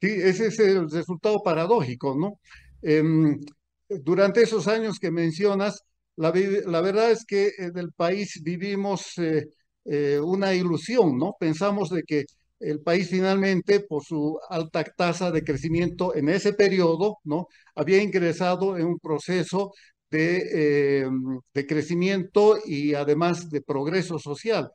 Sí, 0.00 0.08
ese 0.08 0.48
es 0.48 0.58
el 0.58 0.90
resultado 0.90 1.42
paradójico, 1.42 2.16
¿no? 2.18 2.40
Em, 2.82 3.40
durante 3.88 4.42
esos 4.42 4.66
años 4.68 4.98
que 4.98 5.10
mencionas, 5.10 5.84
la, 6.16 6.32
la 6.66 6.80
verdad 6.80 7.10
es 7.12 7.24
que 7.24 7.52
en 7.56 7.78
el 7.78 7.92
país 7.92 8.40
vivimos... 8.42 9.16
Eh, 9.18 9.46
eh, 9.84 10.20
una 10.20 10.54
ilusión, 10.54 11.18
¿no? 11.18 11.36
Pensamos 11.38 11.90
de 11.90 12.02
que 12.04 12.24
el 12.60 12.80
país 12.80 13.08
finalmente, 13.10 13.80
por 13.80 14.04
su 14.04 14.38
alta 14.48 14.84
tasa 14.84 15.30
de 15.30 15.42
crecimiento 15.44 16.14
en 16.14 16.28
ese 16.28 16.52
periodo, 16.54 17.18
¿no? 17.24 17.48
Había 17.74 18.02
ingresado 18.02 18.78
en 18.78 18.86
un 18.86 18.98
proceso 18.98 19.72
de, 20.10 21.02
eh, 21.04 21.10
de 21.54 21.66
crecimiento 21.66 22.58
y 22.64 22.94
además 22.94 23.50
de 23.50 23.62
progreso 23.62 24.18
social. 24.18 24.70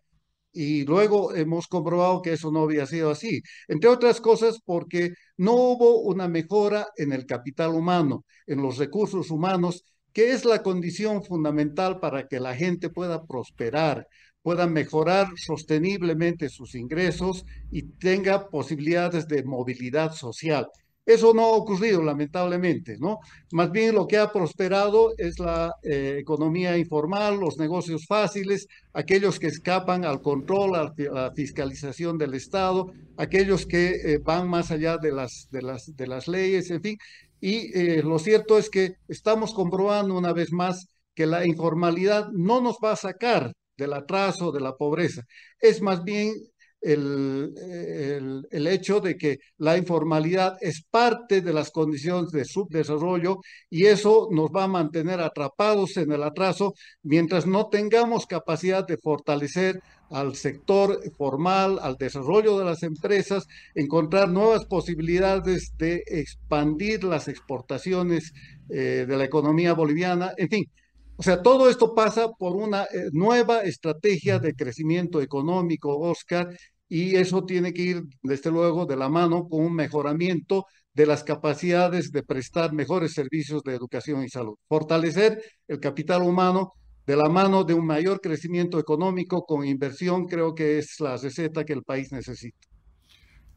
Y 0.51 0.85
luego 0.85 1.35
hemos 1.35 1.67
comprobado 1.67 2.21
que 2.21 2.33
eso 2.33 2.51
no 2.51 2.63
había 2.63 2.85
sido 2.87 3.11
así. 3.11 3.41
Entre 3.67 3.89
otras 3.89 4.19
cosas, 4.21 4.59
porque 4.65 5.11
no 5.37 5.53
hubo 5.53 6.01
una 6.01 6.27
mejora 6.27 6.87
en 6.97 7.13
el 7.13 7.25
capital 7.25 7.71
humano, 7.75 8.25
en 8.47 8.61
los 8.61 8.77
recursos 8.77 9.29
humanos, 9.29 9.83
que 10.13 10.31
es 10.31 10.45
la 10.45 10.63
condición 10.63 11.23
fundamental 11.23 11.99
para 11.99 12.27
que 12.27 12.39
la 12.39 12.55
gente 12.55 12.89
pueda 12.89 13.23
prosperar, 13.27 14.07
puedan 14.47 14.71
mejorar 14.71 15.27
sosteniblemente 15.35 16.47
sus 16.47 16.73
ingresos 16.73 17.45
y 17.69 17.81
tenga 17.83 18.47
posibilidades 18.47 19.27
de 19.27 19.43
movilidad 19.43 20.13
social. 20.13 20.69
Eso 21.05 21.33
no 21.33 21.41
ha 21.41 21.51
ocurrido, 21.51 22.01
lamentablemente, 22.01 22.95
¿no? 22.97 23.19
Más 23.51 23.69
bien 23.73 23.93
lo 23.93 24.07
que 24.07 24.17
ha 24.17 24.31
prosperado 24.31 25.11
es 25.17 25.37
la 25.37 25.73
eh, 25.83 26.15
economía 26.21 26.77
informal, 26.77 27.41
los 27.41 27.57
negocios 27.57 28.05
fáciles, 28.07 28.67
aquellos 28.93 29.37
que 29.37 29.47
escapan 29.47 30.05
al 30.05 30.21
control, 30.21 30.75
a 30.75 30.93
la 31.11 31.33
fiscalización 31.35 32.17
del 32.17 32.33
Estado, 32.33 32.93
aquellos 33.17 33.65
que 33.65 33.95
eh, 33.95 34.19
van 34.23 34.47
más 34.49 34.71
allá 34.71 34.97
de 34.97 35.11
las, 35.11 35.49
de, 35.51 35.61
las, 35.61 35.93
de 35.93 36.07
las 36.07 36.29
leyes, 36.29 36.71
en 36.71 36.81
fin. 36.81 36.97
Y 37.41 37.77
eh, 37.77 38.01
lo 38.01 38.17
cierto 38.17 38.57
es 38.57 38.69
que 38.69 38.93
estamos 39.09 39.53
comprobando 39.53 40.17
una 40.17 40.31
vez 40.31 40.53
más 40.53 40.87
que 41.13 41.25
la 41.25 41.45
informalidad 41.45 42.29
no 42.31 42.61
nos 42.61 42.77
va 42.81 42.93
a 42.93 42.95
sacar 42.95 43.51
del 43.77 43.93
atraso, 43.93 44.51
de 44.51 44.61
la 44.61 44.75
pobreza. 44.75 45.23
Es 45.59 45.81
más 45.81 46.03
bien 46.03 46.33
el, 46.81 48.45
el, 48.51 48.67
hecho 48.67 48.99
de 48.99 49.17
que 49.17 49.39
la 49.57 49.77
informalidad 49.77 50.57
es 50.61 50.83
parte 50.83 51.41
de 51.41 51.51
las 51.51 51.71
condiciones 51.71 52.31
de 52.31 52.45
subdesarrollo 52.45 53.39
y 53.69 53.85
eso 53.85 54.29
nos 54.31 54.51
va 54.51 54.65
a 54.65 54.67
mantener 54.67 55.19
atrapados 55.19 55.97
en 55.97 56.11
el 56.11 56.23
atraso 56.23 56.75
mientras 57.01 57.47
no 57.47 57.67
tengamos 57.69 58.27
capacidad 58.27 58.85
de 58.85 58.97
fortalecer 58.97 59.81
al 60.09 60.35
sector 60.35 61.01
formal, 61.17 61.79
al 61.81 61.97
desarrollo 61.97 62.57
de 62.57 62.65
las 62.65 62.83
empresas, 62.83 63.45
encontrar 63.75 64.29
nuevas 64.29 64.65
posibilidades 64.65 65.73
de 65.77 66.03
expandir 66.07 67.03
las 67.03 67.27
exportaciones 67.27 68.33
eh, 68.69 69.05
de 69.07 69.17
la 69.17 69.25
economía 69.25 69.73
boliviana, 69.73 70.33
en 70.37 70.49
fin. 70.49 70.71
O 71.17 71.23
sea, 71.23 71.41
todo 71.41 71.69
esto 71.69 71.95
pasa 71.95 72.29
por 72.31 72.55
una 72.55 72.83
eh, 72.83 73.09
nueva 73.11 73.61
estrategia 73.61 74.37
de 74.39 74.53
crecimiento 74.53 75.19
económico, 75.19 75.97
Oscar, 75.97 76.55
y 76.87 77.15
eso 77.15 77.43
tiene 77.43 77.73
que 77.73 77.81
ir, 77.81 78.03
desde 78.21 78.51
luego, 78.51 78.85
de 78.85 78.95
la 78.95 79.09
mano 79.09 79.47
con 79.49 79.65
un 79.65 79.73
mejoramiento 79.73 80.65
de 80.93 81.05
las 81.07 81.23
capacidades 81.23 82.11
de 82.11 82.23
prestar 82.23 82.71
mejores 82.71 83.13
servicios 83.13 83.63
de 83.63 83.73
educación 83.75 84.23
y 84.23 84.29
salud. 84.29 84.55
Fortalecer 84.67 85.41
el 85.67 85.79
capital 85.79 86.21
humano 86.21 86.73
de 87.05 87.15
la 87.15 87.29
mano 87.29 87.63
de 87.63 87.73
un 87.73 87.85
mayor 87.85 88.21
crecimiento 88.21 88.79
económico 88.79 89.43
con 89.45 89.65
inversión, 89.65 90.27
creo 90.27 90.53
que 90.53 90.77
es 90.77 90.99
la 90.99 91.17
receta 91.17 91.65
que 91.65 91.73
el 91.73 91.83
país 91.83 92.11
necesita. 92.11 92.67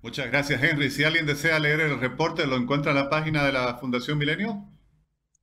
Muchas 0.03 0.29
gracias, 0.29 0.63
Henry. 0.63 0.91
Si 0.91 1.05
alguien 1.05 1.27
desea 1.27 1.59
leer 1.59 1.81
el 1.81 2.01
reporte, 2.01 2.47
¿lo 2.47 2.57
encuentra 2.57 2.93
en 2.93 2.97
la 2.97 3.11
página 3.11 3.45
de 3.45 3.53
la 3.53 3.77
Fundación 3.77 4.17
Milenio? 4.17 4.67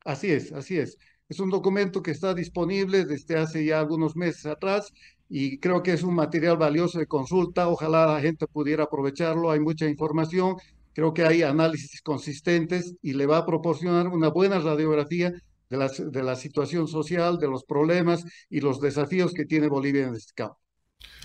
Así 0.03 0.31
es, 0.31 0.51
así 0.51 0.79
es. 0.79 0.97
Es 1.29 1.39
un 1.39 1.49
documento 1.49 2.01
que 2.01 2.11
está 2.11 2.33
disponible 2.33 3.05
desde 3.05 3.37
hace 3.37 3.65
ya 3.65 3.79
algunos 3.79 4.15
meses 4.15 4.45
atrás 4.45 4.93
y 5.29 5.59
creo 5.59 5.83
que 5.83 5.91
es 5.91 6.03
un 6.03 6.15
material 6.15 6.57
valioso 6.57 6.99
de 6.99 7.07
consulta. 7.07 7.67
Ojalá 7.67 8.07
la 8.07 8.21
gente 8.21 8.47
pudiera 8.47 8.85
aprovecharlo. 8.85 9.51
Hay 9.51 9.59
mucha 9.59 9.87
información, 9.87 10.55
creo 10.93 11.13
que 11.13 11.25
hay 11.25 11.43
análisis 11.43 12.01
consistentes 12.01 12.95
y 13.01 13.13
le 13.13 13.25
va 13.25 13.39
a 13.39 13.45
proporcionar 13.45 14.07
una 14.07 14.29
buena 14.29 14.59
radiografía 14.59 15.33
de 15.69 15.77
la, 15.77 15.89
de 15.89 16.23
la 16.23 16.35
situación 16.37 16.87
social, 16.87 17.39
de 17.39 17.47
los 17.47 17.65
problemas 17.65 18.23
y 18.49 18.61
los 18.61 18.79
desafíos 18.79 19.33
que 19.33 19.45
tiene 19.45 19.67
Bolivia 19.67 20.07
en 20.07 20.15
este 20.15 20.31
campo. 20.33 20.57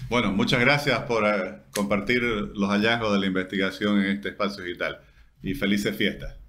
Bueno, 0.09 0.33
muchas 0.33 0.61
gracias 0.61 0.99
por 1.03 1.25
eh, 1.25 1.63
compartir 1.73 2.23
los 2.23 2.69
hallazgos 2.69 3.13
de 3.13 3.21
la 3.21 3.27
investigación 3.27 4.01
en 4.01 4.17
este 4.17 4.31
espacio 4.31 4.65
digital 4.65 5.01
y 5.43 5.55
felices 5.55 5.97
fiestas. 5.97 6.42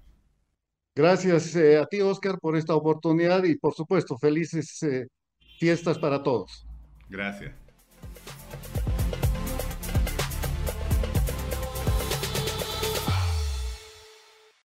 Gracias 0.96 1.56
eh, 1.56 1.76
a 1.78 1.86
ti, 1.86 2.00
Oscar, 2.00 2.38
por 2.38 2.56
esta 2.56 2.74
oportunidad 2.74 3.42
y, 3.44 3.56
por 3.56 3.74
supuesto, 3.74 4.16
felices 4.16 4.80
eh, 4.84 5.06
fiestas 5.58 5.98
para 5.98 6.22
todos. 6.22 6.64
Gracias. 7.08 7.63